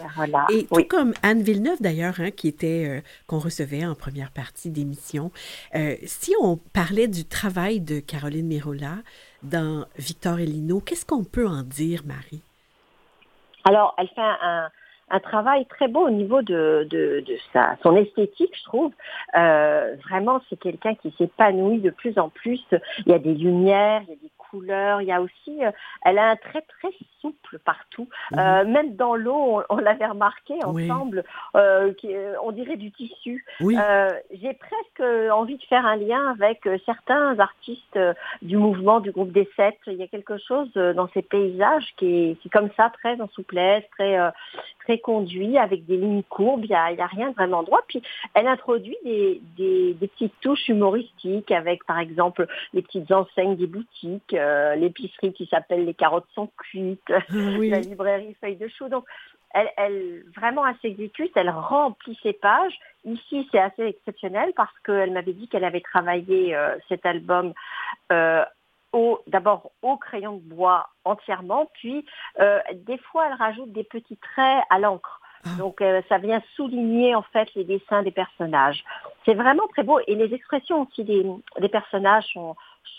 et 0.50 0.64
tout 0.64 0.84
comme 0.88 1.12
Anne 1.22 1.42
Villeneuve 1.42 1.80
d'ailleurs, 1.80 2.20
hein, 2.20 2.30
qui 2.30 2.48
était 2.48 2.86
euh, 2.88 3.00
qu'on 3.26 3.38
recevait 3.38 3.84
en 3.84 3.94
première 3.94 4.30
partie 4.30 4.70
d'émission. 4.70 5.30
Euh, 5.74 5.96
si 6.04 6.34
on 6.40 6.56
parlait 6.56 7.08
du 7.08 7.26
travail 7.26 7.45
de 7.80 8.00
Caroline 8.00 8.48
Merola, 8.48 8.96
dans 9.42 9.86
Victor 9.96 10.40
et. 10.40 10.80
Qu'est-ce 10.80 11.06
qu'on 11.06 11.24
peut 11.24 11.46
en 11.46 11.62
dire, 11.62 12.02
Marie? 12.04 12.42
Alors, 13.64 13.94
elle 13.98 14.08
fait 14.08 14.20
un, 14.20 14.70
travail 15.20 15.66
très 15.66 15.88
beau 15.88 16.06
au 16.06 16.10
niveau 16.10 16.42
de, 16.42 16.86
de, 16.90 17.24
sa, 17.52 17.76
son 17.82 17.96
esthétique, 17.96 18.54
je 18.56 18.64
trouve. 18.64 18.92
Euh, 19.36 19.94
vraiment, 20.08 20.40
c'est 20.48 20.58
quelqu'un 20.58 20.94
qui 20.94 21.14
s'épanouit 21.16 21.80
de 21.80 21.90
plus 21.90 22.18
en 22.18 22.28
plus. 22.28 22.60
Il 23.06 23.12
y 23.12 23.14
a 23.14 23.18
des 23.18 23.34
lumières, 23.34 24.02
il 24.04 24.10
y 24.10 24.12
a 24.12 24.16
des 24.16 24.30
couleurs. 24.50 25.02
Il 25.02 25.08
y 25.08 25.12
a 25.12 25.20
aussi, 25.20 25.64
euh, 25.64 25.70
elle 26.04 26.18
a 26.18 26.30
un 26.30 26.36
trait 26.36 26.64
très 26.80 26.90
souple 27.20 27.58
partout. 27.64 28.08
Mhm. 28.32 28.38
Euh, 28.38 28.64
même 28.64 28.96
dans 28.96 29.14
l'eau, 29.14 29.62
on, 29.68 29.76
l'avait 29.76 30.06
remarqué 30.06 30.54
ensemble, 30.64 31.24
euh, 31.56 31.92
qui, 31.94 32.08
on 32.42 32.52
dirait 32.52 32.76
du 32.76 32.90
tissu. 32.92 33.44
J'ai 33.60 34.54
presque 34.54 35.30
envie 35.32 35.56
de 35.56 35.62
faire 35.64 35.86
un 35.86 35.96
lien 35.96 36.30
avec 36.30 36.68
certains 36.84 37.38
artistes 37.38 37.98
du 38.42 38.56
mouvement 38.56 39.00
du 39.00 39.10
groupe 39.12 39.32
des 39.32 39.48
Sept. 39.56 39.76
Il 39.86 39.94
y 39.94 40.02
a 40.02 40.08
quelque 40.08 40.38
chose 40.38 40.72
dans 40.72 41.08
ces 41.14 41.22
paysages 41.22 41.94
qui 41.96 42.36
est, 42.44 42.48
comme 42.50 42.70
ça, 42.76 42.90
très 42.90 43.20
en 43.20 43.28
souplesse, 43.28 43.84
très 43.90 44.16
très 44.86 44.95
conduit, 44.98 45.58
avec 45.58 45.86
des 45.86 45.96
lignes 45.96 46.22
courbes. 46.22 46.64
Il 46.64 46.70
n'y 46.70 46.74
a, 46.74 46.84
a, 46.84 47.06
rien 47.06 47.30
de 47.30 47.34
vraiment 47.34 47.62
droit. 47.62 47.82
Puis 47.88 48.02
elle 48.34 48.46
introduit 48.46 48.96
des, 49.04 49.40
des, 49.56 49.94
des 49.94 50.08
petites 50.08 50.38
touches 50.40 50.68
humoristiques 50.68 51.50
avec, 51.50 51.84
par 51.84 51.98
exemple, 51.98 52.46
les 52.72 52.82
petites 52.82 53.10
enseignes 53.12 53.56
des 53.56 53.66
boutiques. 53.66 54.34
Euh, 54.34 54.74
l'épicerie 54.76 55.32
qui 55.32 55.46
s'appelle 55.46 55.84
Les 55.84 55.94
Carottes 55.94 56.28
sont 56.34 56.50
cuites, 56.56 57.00
ah 57.10 57.20
la 57.30 57.80
librairie 57.80 58.36
Feuille 58.40 58.56
de 58.56 58.68
Chou. 58.68 58.88
Donc, 58.88 59.04
elle, 59.54 59.70
elle, 59.76 60.24
vraiment, 60.36 60.66
elle 60.66 60.76
s'exécute, 60.82 61.32
elle 61.34 61.50
remplit 61.50 62.18
ses 62.22 62.34
pages. 62.34 62.78
Ici, 63.04 63.48
c'est 63.50 63.58
assez 63.58 63.84
exceptionnel 63.84 64.52
parce 64.56 64.76
qu'elle 64.84 65.12
m'avait 65.12 65.32
dit 65.32 65.48
qu'elle 65.48 65.64
avait 65.64 65.80
travaillé 65.80 66.54
euh, 66.54 66.76
cet 66.88 67.06
album 67.06 67.54
euh, 68.12 68.44
d'abord 69.26 69.72
au 69.82 69.96
crayon 69.96 70.36
de 70.36 70.54
bois 70.54 70.88
entièrement, 71.04 71.70
puis 71.74 72.06
des 72.38 72.98
fois, 72.98 73.26
elle 73.26 73.34
rajoute 73.34 73.72
des 73.72 73.84
petits 73.84 74.16
traits 74.16 74.64
à 74.70 74.78
l'encre. 74.78 75.20
Ah. 75.44 75.50
Donc 75.58 75.82
ça 76.08 76.18
vient 76.18 76.42
souligner 76.54 77.14
en 77.14 77.22
fait 77.22 77.52
les 77.54 77.64
dessins 77.64 78.02
des 78.02 78.10
personnages. 78.10 78.82
C'est 79.24 79.34
vraiment 79.34 79.66
très 79.68 79.82
beau 79.82 80.00
et 80.06 80.14
les 80.14 80.32
expressions 80.32 80.82
aussi 80.82 81.04
des, 81.04 81.26
des 81.60 81.68
personnages 81.68 82.38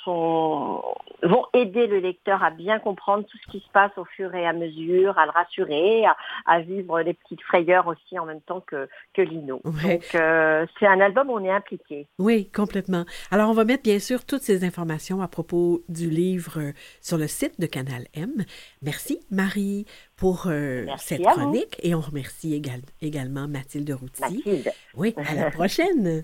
sont, 0.04 0.84
vont 1.23 1.45
aider 1.53 1.88
le 1.88 1.99
lecteur 1.99 2.43
à 2.43 2.51
bien 2.51 2.80
comprendre 2.80 3.25
tout 3.25 3.38
ce 3.45 3.51
qui 3.51 3.60
se 3.60 3.71
passe 3.71 3.91
au 3.97 4.06
fur 4.06 4.34
et 4.36 4.45
à 4.45 4.53
mesure, 4.53 5.17
à 5.17 5.25
le 5.25 5.32
rassurer, 5.32 6.06
à, 6.45 6.60
vivre 6.60 7.01
les 7.01 7.13
petites 7.13 7.41
frayeurs 7.41 7.88
aussi 7.88 8.19
en 8.19 8.25
même 8.25 8.41
temps 8.41 8.62
que, 8.62 8.88
que 9.13 9.21
Lino. 9.21 9.62
Donc, 9.63 10.15
euh, 10.15 10.65
c'est 10.80 10.88
un 10.88 10.99
album 10.99 11.30
où 11.30 11.34
on 11.34 11.43
est 11.43 11.51
impliqué. 11.51 12.08
Oui, 12.19 12.49
complètement. 12.51 13.06
Alors, 13.32 13.49
on 13.49 13.53
va 13.53 13.65
mettre 13.65 13.84
bien 13.84 13.99
sûr 13.99 14.25
toutes 14.25 14.41
ces 14.41 14.63
informations 14.63 15.21
à 15.21 15.27
propos 15.27 15.82
du 15.89 16.10
livre 16.10 16.73
sur 17.01 17.17
le 17.17 17.27
site 17.27 17.60
de 17.60 17.65
Canal 17.65 18.06
M. 18.13 18.43
Merci, 18.82 19.19
Marie, 19.32 19.86
pour 20.17 20.45
euh, 20.47 20.86
cette 20.97 21.23
chronique. 21.23 21.77
Et 21.82 21.95
on 21.95 22.01
remercie 22.01 22.62
également 23.01 23.47
Mathilde 23.47 23.91
Routy. 23.91 24.21
Mathilde. 24.21 24.71
Oui, 24.95 25.15
à 25.17 25.34
la 25.34 25.51
prochaine. 25.51 26.23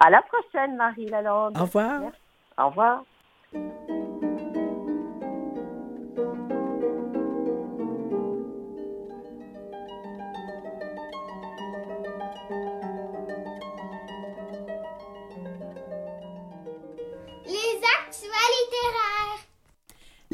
à 0.00 0.10
la 0.10 0.22
prochaine, 0.22 0.76
Marie 0.76 1.06
Lalande. 1.06 1.56
Au 1.58 1.62
revoir. 1.62 2.02
Au 2.58 2.68
revoir. 2.68 3.04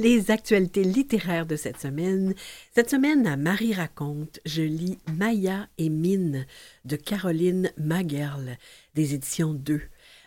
Les 0.00 0.30
actualités 0.30 0.82
littéraires 0.82 1.44
de 1.44 1.56
cette 1.56 1.78
semaine. 1.78 2.34
Cette 2.74 2.88
semaine, 2.88 3.26
à 3.26 3.36
Marie 3.36 3.74
raconte, 3.74 4.40
je 4.46 4.62
lis 4.62 4.96
Maya 5.12 5.68
et 5.76 5.90
Mine 5.90 6.46
de 6.86 6.96
Caroline 6.96 7.70
Magerle, 7.76 8.56
des 8.94 9.12
éditions 9.12 9.52
2. 9.52 9.82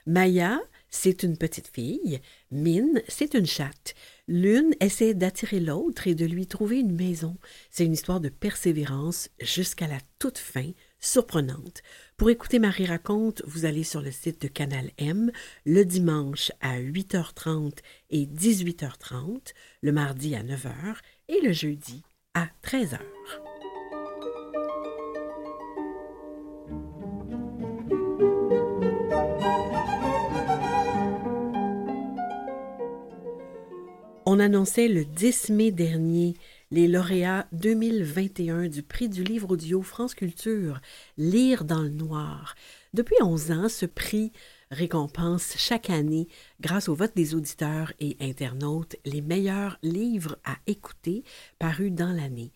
Maya, 0.05 0.59
c'est 0.93 1.23
une 1.23 1.37
petite 1.37 1.67
fille. 1.67 2.21
Mine, 2.51 3.01
c'est 3.07 3.33
une 3.33 3.47
chatte. 3.47 3.95
L'une 4.27 4.75
essaie 4.79 5.15
d'attirer 5.15 5.59
l'autre 5.59 6.07
et 6.07 6.13
de 6.13 6.25
lui 6.25 6.45
trouver 6.45 6.79
une 6.79 6.95
maison. 6.95 7.35
C'est 7.71 7.83
une 7.83 7.93
histoire 7.93 8.21
de 8.21 8.29
persévérance 8.29 9.29
jusqu'à 9.41 9.87
la 9.87 9.97
toute 10.19 10.37
fin, 10.37 10.69
surprenante. 10.99 11.81
Pour 12.15 12.29
écouter 12.29 12.59
Marie 12.59 12.85
raconte, 12.85 13.41
vous 13.47 13.65
allez 13.65 13.83
sur 13.83 14.01
le 14.01 14.11
site 14.11 14.43
de 14.43 14.47
Canal 14.47 14.91
M 14.99 15.31
le 15.65 15.83
dimanche 15.83 16.51
à 16.61 16.79
8h30 16.79 17.79
et 18.11 18.27
18h30, 18.27 19.53
le 19.81 19.91
mardi 19.91 20.35
à 20.35 20.43
9h 20.43 20.95
et 21.27 21.41
le 21.41 21.53
jeudi 21.53 22.03
à 22.35 22.47
13h. 22.63 22.99
On 34.35 34.39
annonçait 34.39 34.87
le 34.87 35.05
10 35.05 35.51
mai 35.51 35.69
dernier 35.69 36.33
les 36.71 36.87
lauréats 36.87 37.45
2021 37.51 38.67
du 38.67 38.81
prix 38.81 39.07
du 39.07 39.23
livre 39.23 39.51
audio 39.51 39.83
France 39.83 40.15
Culture, 40.15 40.81
Lire 41.19 41.65
dans 41.65 41.83
le 41.83 41.91
noir. 41.91 42.55
Depuis 42.95 43.21
11 43.21 43.51
ans, 43.51 43.69
ce 43.69 43.85
prix 43.85 44.31
récompense 44.71 45.53
chaque 45.57 45.91
année, 45.91 46.27
grâce 46.61 46.89
au 46.89 46.95
vote 46.95 47.15
des 47.15 47.35
auditeurs 47.35 47.93
et 47.99 48.17
internautes, 48.19 48.95
les 49.05 49.21
meilleurs 49.21 49.77
livres 49.83 50.39
à 50.45 50.55
écouter 50.65 51.23
parus 51.59 51.91
dans 51.91 52.11
l'année. 52.11 52.51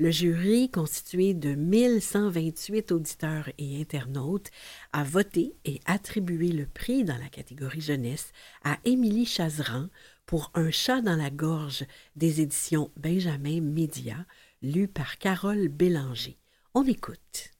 Le 0.00 0.10
jury, 0.10 0.68
constitué 0.68 1.34
de 1.34 1.54
1128 1.54 2.90
auditeurs 2.90 3.50
et 3.58 3.80
internautes, 3.80 4.50
a 4.92 5.04
voté 5.04 5.54
et 5.64 5.78
attribué 5.84 6.48
le 6.48 6.66
prix 6.66 7.04
dans 7.04 7.18
la 7.18 7.28
catégorie 7.28 7.82
jeunesse 7.82 8.32
à 8.64 8.78
Émilie 8.84 9.26
Chazeran 9.26 9.86
pour 10.30 10.52
Un 10.54 10.70
chat 10.70 11.00
dans 11.00 11.16
la 11.16 11.28
gorge 11.28 11.84
des 12.14 12.40
éditions 12.40 12.92
Benjamin 12.96 13.60
Média, 13.60 14.14
lu 14.62 14.86
par 14.86 15.18
Carole 15.18 15.66
Bélanger. 15.66 16.38
On 16.72 16.84
écoute. 16.84 17.50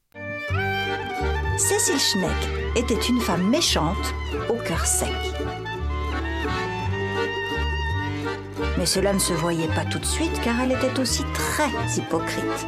Cécile 1.57 1.99
Schneck 1.99 2.77
était 2.77 3.09
une 3.09 3.19
femme 3.19 3.49
méchante 3.49 4.13
au 4.47 4.55
cœur 4.55 4.85
sec. 4.85 5.11
Mais 8.77 8.85
cela 8.85 9.11
ne 9.11 9.19
se 9.19 9.33
voyait 9.33 9.67
pas 9.75 9.83
tout 9.83 9.99
de 9.99 10.05
suite 10.05 10.39
car 10.41 10.61
elle 10.61 10.71
était 10.71 10.97
aussi 10.97 11.23
très 11.33 11.67
hypocrite. 11.97 12.67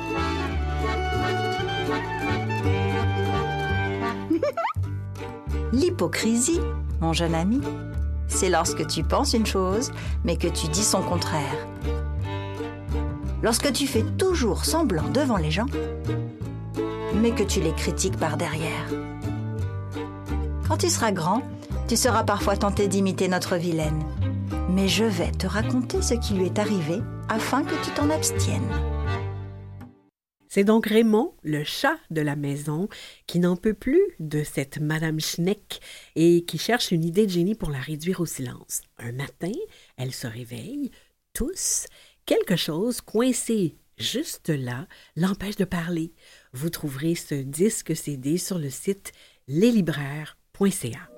L'hypocrisie, 5.72 6.60
mon 7.00 7.13
jeune 7.13 7.36
ami, 7.36 7.62
c'est 8.27 8.49
lorsque 8.49 8.88
tu 8.88 9.03
penses 9.03 9.33
une 9.33 9.45
chose, 9.45 9.91
mais 10.23 10.38
que 10.38 10.47
tu 10.47 10.67
dis 10.67 10.83
son 10.83 11.01
contraire. 11.01 11.67
Lorsque 13.41 13.71
tu 13.73 13.88
fais 13.88 14.03
toujours 14.17 14.65
semblant 14.65 15.07
devant 15.13 15.38
les 15.38 15.51
gens, 15.51 15.65
mais 17.15 17.31
que 17.31 17.43
tu 17.43 17.59
les 17.59 17.73
critiques 17.73 18.17
par 18.17 18.38
derrière. 18.38 18.89
Quand 20.67 20.77
tu 20.77 20.89
seras 20.89 21.12
grand, 21.12 21.41
tu 21.88 21.97
seras 21.97 22.23
parfois 22.23 22.55
tenté 22.55 22.88
d'imiter 22.88 23.27
notre 23.27 23.57
vilaine. 23.57 24.03
Mais 24.69 24.88
je 24.88 25.03
vais 25.03 25.31
te 25.31 25.45
raconter 25.45 26.01
ce 26.01 26.13
qui 26.13 26.33
lui 26.33 26.45
est 26.45 26.59
arrivé 26.59 27.01
afin 27.29 27.63
que 27.63 27.75
tu 27.83 27.91
t'en 27.91 28.09
abstiennes. 28.09 28.62
C'est 30.54 30.63
donc 30.63 30.86
Raymond, 30.86 31.34
le 31.42 31.63
chat 31.63 31.98
de 32.12 32.22
la 32.22 32.36
maison, 32.36 32.88
qui 33.26 33.39
n'en 33.39 33.56
peut 33.56 33.74
plus 33.74 34.04
de 34.20 34.44
cette 34.44 34.78
Madame 34.78 35.20
Schneck 35.20 35.80
et 36.16 36.46
qui 36.46 36.60
cherche 36.60 36.92
une 36.92 37.04
idée 37.04 37.26
de 37.26 37.32
génie 37.32 37.56
pour 37.56 37.72
la 37.72 37.80
réduire 37.80 38.20
au 38.20 38.28
silence. 38.28 38.84
Un 39.00 39.13
matin, 39.13 39.52
elle 39.98 40.13
se 40.13 40.28
réveille, 40.28 40.92
tous, 41.34 41.88
quelque 42.28 42.56
chose 42.56 43.02
coincé 43.02 43.78
juste 43.98 44.50
là 44.50 44.88
l'empêche 45.16 45.56
de 45.56 45.66
parler. 45.66 46.13
Vous 46.52 46.70
trouverez 46.70 47.16
ce 47.16 47.34
disque 47.34 47.96
CD 47.96 48.38
sur 48.38 48.60
le 48.60 48.70
site 48.70 49.12
leslibraires.ca. 49.48 51.10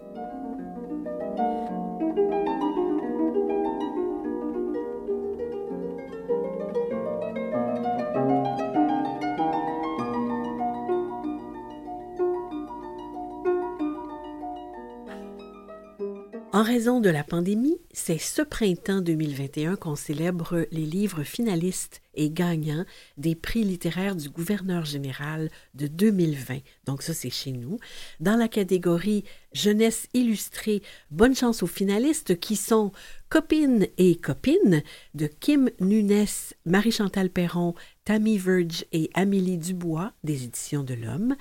En 16.56 16.64
raison 16.64 17.02
de 17.02 17.10
la 17.10 17.26
pandémie, 17.26 17.82
c'est 17.92 18.18
ce 18.18 18.42
printemps 18.42 19.02
2021 19.02 19.76
qu'on 19.76 19.98
célèbre 19.98 20.66
les 20.72 20.86
livres 20.86 21.24
finalistes 21.24 22.02
et 22.14 22.30
gagnants 22.30 22.86
des 23.18 23.36
prix 23.36 23.66
littéraires 23.66 24.16
du 24.16 24.30
gouverneur 24.30 24.86
général 24.86 25.52
de 25.74 25.88
2020. 25.88 26.60
Donc 26.86 27.02
ça, 27.02 27.14
c'est 27.14 27.30
chez 27.30 27.52
nous. 27.52 27.78
Dans 28.22 28.38
la 28.38 28.48
catégorie 28.48 29.26
Jeunesse 29.52 30.08
illustrée, 30.14 30.82
bonne 31.12 31.36
chance 31.36 31.62
aux 31.62 31.68
finalistes 31.68 32.40
qui 32.40 32.56
sont 32.56 32.94
Copines 33.28 33.88
et 33.98 34.16
Copines 34.16 34.82
de 35.14 35.28
Kim 35.28 35.70
Nunes, 35.82 36.26
Marie-Chantal 36.66 37.32
Perron, 37.32 37.76
Tammy 38.06 38.38
Verge 38.38 38.86
et 38.94 39.10
Amélie 39.14 39.58
Dubois 39.58 40.14
des 40.24 40.46
éditions 40.46 40.84
de 40.84 40.94
l'Homme. 40.94 41.36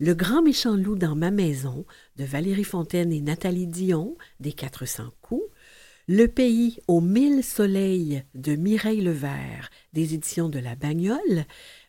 Le 0.00 0.12
grand 0.12 0.42
méchant 0.42 0.74
loup 0.74 0.96
dans 0.96 1.14
ma 1.14 1.30
maison 1.30 1.86
de 2.16 2.24
Valérie 2.24 2.64
Fontaine 2.64 3.12
et 3.12 3.20
Nathalie 3.20 3.68
Dion 3.68 4.16
des 4.40 4.52
400 4.52 5.04
coups. 5.22 5.46
Le 6.08 6.26
pays 6.26 6.80
aux 6.88 7.00
mille 7.00 7.44
soleils 7.44 8.24
de 8.34 8.56
Mireille 8.56 9.02
Levert 9.02 9.70
des 9.92 10.14
éditions 10.14 10.48
de 10.48 10.58
La 10.58 10.74
Bagnole. 10.74 11.44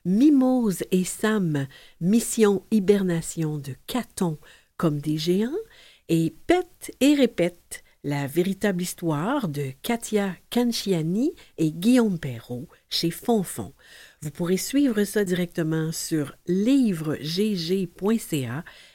Mimose 0.05 0.83
et 0.91 1.03
Sam, 1.03 1.65
mission 1.99 2.63
hibernation 2.69 3.57
de 3.57 3.73
Caton 3.87 4.37
comme 4.77 4.99
des 4.99 5.17
géants. 5.17 5.49
Et 6.07 6.35
Pète 6.45 6.95
et 7.01 7.15
répète 7.15 7.83
la 8.03 8.27
véritable 8.27 8.83
histoire 8.83 9.47
de 9.47 9.71
Katia 9.81 10.35
Canciani 10.51 11.33
et 11.57 11.71
Guillaume 11.71 12.19
Perrault 12.19 12.67
chez 12.87 13.09
Fonfon. 13.09 13.73
Vous 14.25 14.31
pourrez 14.31 14.57
suivre 14.57 15.03
ça 15.03 15.23
directement 15.23 15.91
sur 15.91 16.35
livregg.ca. 16.47 17.13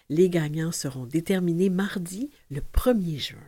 Les 0.09 0.29
gagnants 0.29 0.73
seront 0.73 1.07
déterminés 1.07 1.71
mardi, 1.71 2.31
le 2.51 2.61
1er 2.61 3.29
juin. 3.29 3.39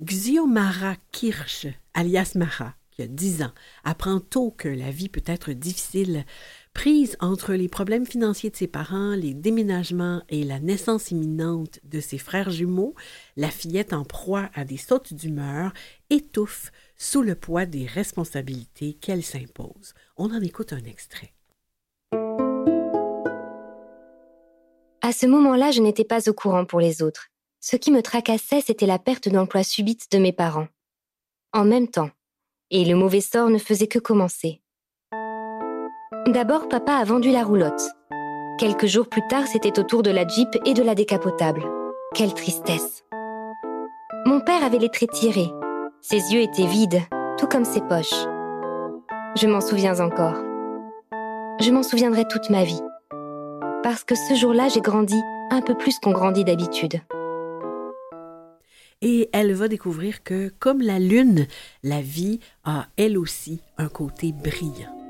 Xiomara 0.04 0.98
Kirsch, 1.14 1.68
alias 1.94 2.34
Mara, 2.36 2.76
qui 2.92 3.04
a 3.04 3.08
10 3.08 3.44
ans, 3.44 3.54
apprend 3.86 4.20
tôt 4.20 4.52
que 4.52 4.68
la 4.68 4.92
vie 4.92 5.08
peut 5.08 5.24
être 5.26 5.54
difficile 5.54 6.26
Prise 6.78 7.18
entre 7.22 7.54
les 7.56 7.70
problèmes 7.70 8.06
financiers 8.06 8.52
de 8.52 8.56
ses 8.56 8.68
parents, 8.68 9.16
les 9.16 9.34
déménagements 9.34 10.22
et 10.30 10.44
la 10.44 10.60
naissance 10.60 11.10
imminente 11.10 11.80
de 11.84 12.00
ses 12.00 12.20
frères 12.20 12.52
jumeaux, 12.52 12.94
la 13.36 13.50
fillette 13.50 13.94
en 13.94 14.04
proie 14.04 14.52
à 14.54 14.63
des 14.63 14.78
sautes 14.78 15.12
d'humeur 15.12 15.74
étouffe 16.12 16.72
sous 16.96 17.24
le 17.24 17.34
poids 17.34 17.66
des 17.66 17.88
responsabilités 17.88 18.94
qu'elle 18.94 19.24
s'impose. 19.24 19.96
On 20.18 20.32
en 20.32 20.40
écoute 20.40 20.72
un 20.72 20.84
extrait. 20.84 21.34
À 25.02 25.13
ce 25.13 25.26
moment-là, 25.26 25.72
je 25.72 25.82
n'étais 25.82 26.06
pas 26.06 26.30
au 26.30 26.34
courant 26.34 26.66
pour 26.66 26.80
les 26.80 27.02
autres. 27.02 27.30
Ce 27.60 27.76
qui 27.76 27.90
me 27.90 28.04
tracassait, 28.04 28.62
c'était 28.62 28.86
la 28.86 29.00
perte 29.00 29.30
d'emploi 29.30 29.63
subite 29.63 30.12
de 30.12 30.20
mes 30.20 30.32
parents. 30.32 30.68
En 31.54 31.66
même 31.66 31.88
temps. 31.88 32.12
Et 32.70 32.86
le 32.86 32.94
mauvais 32.94 33.22
sort 33.22 33.50
ne 33.50 33.58
faisait 33.58 33.88
que 33.88 33.98
commencer. 33.98 34.62
D'abord, 36.38 36.69
papa 36.69 36.91
a 36.91 37.04
vendu 37.04 37.32
la 37.32 37.41
roulotte. 37.41 37.82
Quelques 38.60 38.86
jours 38.86 39.10
plus 39.10 39.28
tard, 39.28 39.47
c'était 39.47 39.80
au 39.80 39.82
tour 39.82 40.04
de 40.04 40.12
la 40.12 40.28
Jeep 40.28 40.50
et 40.65 40.76
de 40.76 40.84
la 40.84 40.93
décapotable. 40.93 41.63
Quelle 42.13 42.36
tristesse. 42.36 43.04
Mon 44.28 44.39
père 44.41 44.63
avait 44.63 44.78
les 44.78 44.89
traits 44.89 45.10
tirés. 45.10 45.50
Ses 46.00 46.32
yeux 46.32 46.41
étaient 46.41 46.67
vides, 46.67 47.02
tout 47.39 47.47
comme 47.47 47.65
ses 47.65 47.82
poches. 47.82 48.28
Je 49.36 49.47
m'en 49.47 49.62
souviens 49.62 50.00
encore. 50.00 50.36
Je 51.60 51.71
m'en 51.71 51.82
souviendrai 51.82 52.23
toute 52.28 52.52
ma 52.52 52.63
vie. 52.63 52.84
Parce 53.82 54.04
que 54.04 54.13
ce 54.13 54.36
jour-là, 54.36 54.67
j'ai 54.67 54.82
grandi 54.82 55.19
un 55.50 55.62
peu 55.62 55.73
plus 55.73 55.97
qu'on 55.97 56.12
grandit 56.12 56.43
d'habitude. 56.43 57.02
Et 59.02 59.28
elle 59.34 59.54
va 59.54 59.67
découvrir 59.67 60.21
que, 60.23 60.50
comme 60.60 60.84
la 60.84 61.00
lune, 61.00 61.47
la 61.82 62.02
vie 62.02 62.39
a 62.63 62.86
elle 62.95 63.17
aussi 63.17 63.60
un 63.80 63.89
côté 63.89 64.34
brillant. 64.34 65.07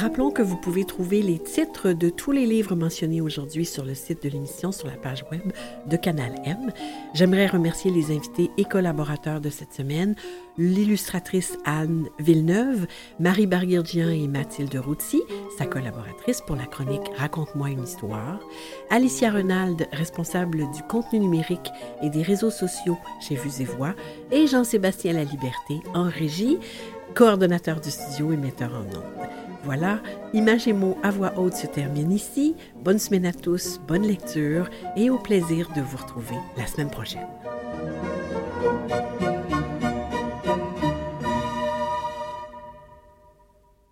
Rappelons 0.00 0.30
que 0.30 0.40
vous 0.40 0.56
pouvez 0.56 0.86
trouver 0.86 1.20
les 1.20 1.38
titres 1.38 1.92
de 1.92 2.08
tous 2.08 2.32
les 2.32 2.46
livres 2.46 2.74
mentionnés 2.74 3.20
aujourd'hui 3.20 3.66
sur 3.66 3.84
le 3.84 3.92
site 3.92 4.22
de 4.22 4.30
l'émission 4.30 4.72
sur 4.72 4.88
la 4.88 4.94
page 4.94 5.26
web 5.30 5.52
de 5.84 5.96
Canal 5.98 6.40
M. 6.46 6.72
J'aimerais 7.12 7.48
remercier 7.48 7.90
les 7.90 8.06
invités 8.06 8.50
et 8.56 8.64
collaborateurs 8.64 9.42
de 9.42 9.50
cette 9.50 9.74
semaine, 9.74 10.14
l'illustratrice 10.56 11.58
Anne 11.66 12.08
Villeneuve, 12.18 12.86
Marie 13.18 13.46
Barguirgian 13.46 14.08
et 14.08 14.26
Mathilde 14.26 14.74
Routy, 14.74 15.20
sa 15.58 15.66
collaboratrice 15.66 16.40
pour 16.46 16.56
la 16.56 16.64
chronique 16.64 17.10
Raconte-moi 17.18 17.68
une 17.68 17.84
histoire, 17.84 18.40
Alicia 18.88 19.30
Renald, 19.30 19.86
responsable 19.92 20.60
du 20.70 20.82
contenu 20.84 21.18
numérique 21.18 21.70
et 22.02 22.08
des 22.08 22.22
réseaux 22.22 22.50
sociaux 22.50 22.96
chez 23.20 23.34
Vues 23.34 23.60
et 23.60 23.66
Voix, 23.66 23.94
et 24.32 24.46
Jean-Sébastien 24.46 25.12
Laliberté 25.12 25.82
en 25.92 26.04
régie, 26.04 26.56
coordonnateur 27.14 27.82
du 27.82 27.90
studio 27.90 28.32
et 28.32 28.38
metteur 28.38 28.72
en 28.72 28.96
ondes. 28.96 29.49
Voilà, 29.62 30.00
Image 30.32 30.68
et 30.68 30.72
mots 30.72 30.96
à 31.02 31.10
voix 31.10 31.34
haute 31.36 31.54
se 31.54 31.66
termine 31.66 32.12
ici. 32.12 32.56
Bonne 32.82 32.98
semaine 32.98 33.26
à 33.26 33.32
tous, 33.32 33.78
bonne 33.86 34.06
lecture 34.06 34.70
et 34.96 35.10
au 35.10 35.18
plaisir 35.18 35.68
de 35.76 35.82
vous 35.82 35.98
retrouver 35.98 36.36
la 36.56 36.66
semaine 36.66 36.90
prochaine. 36.90 37.26